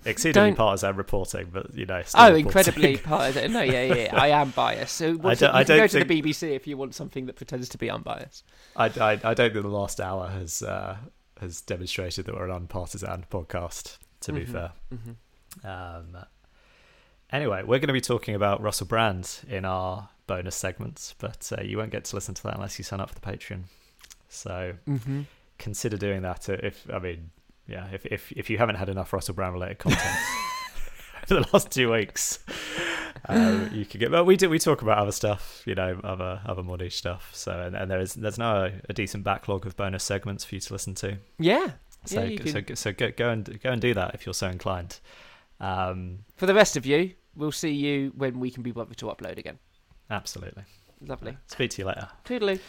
[0.06, 2.01] exceedingly Don't- partisan reporting, but you know.
[2.04, 2.45] still Oh, reporting.
[2.47, 4.16] incredibly part No, yeah, yeah, yeah.
[4.20, 4.95] I am biased.
[4.95, 7.26] So what's don't- it- I can go don't to the BBC if you want something
[7.28, 8.43] that pretends to be unbiased.
[8.76, 10.97] I, I, I don't think the last hour has uh,
[11.39, 13.97] has demonstrated that we're an unpartisan podcast.
[14.22, 14.51] To be Mhm.
[14.51, 14.72] fair.
[14.89, 16.18] hmm Um,
[17.32, 21.62] anyway, we're going to be talking about Russell Brand in our bonus segments, but uh,
[21.62, 23.64] you won't get to listen to that unless you sign up for the Patreon.
[24.30, 25.22] So hmm
[25.60, 26.49] consider doing that.
[26.49, 27.30] If I mean,
[27.74, 30.01] yeah, if if if you haven't had enough Russell Brand related content
[31.28, 32.39] for the last two weeks,
[33.28, 34.11] um, you could get.
[34.11, 34.49] Well, we do.
[34.49, 37.30] We talk about other stuff, you know, other other more niche stuff.
[37.34, 40.55] So and, and there is there's now a, a decent backlog of bonus segments for
[40.55, 41.17] you to listen to.
[41.39, 41.71] Yeah.
[42.05, 44.47] So Yeah, so can- so go go and go and do that if you're so
[44.47, 44.99] inclined.
[45.59, 49.05] Um, For the rest of you, we'll see you when we can be bothered to
[49.05, 49.59] upload again.
[50.09, 50.63] absolutely.
[51.05, 51.38] Lovely.
[51.47, 52.07] Speak to you later.
[52.26, 52.59] Toodaloo.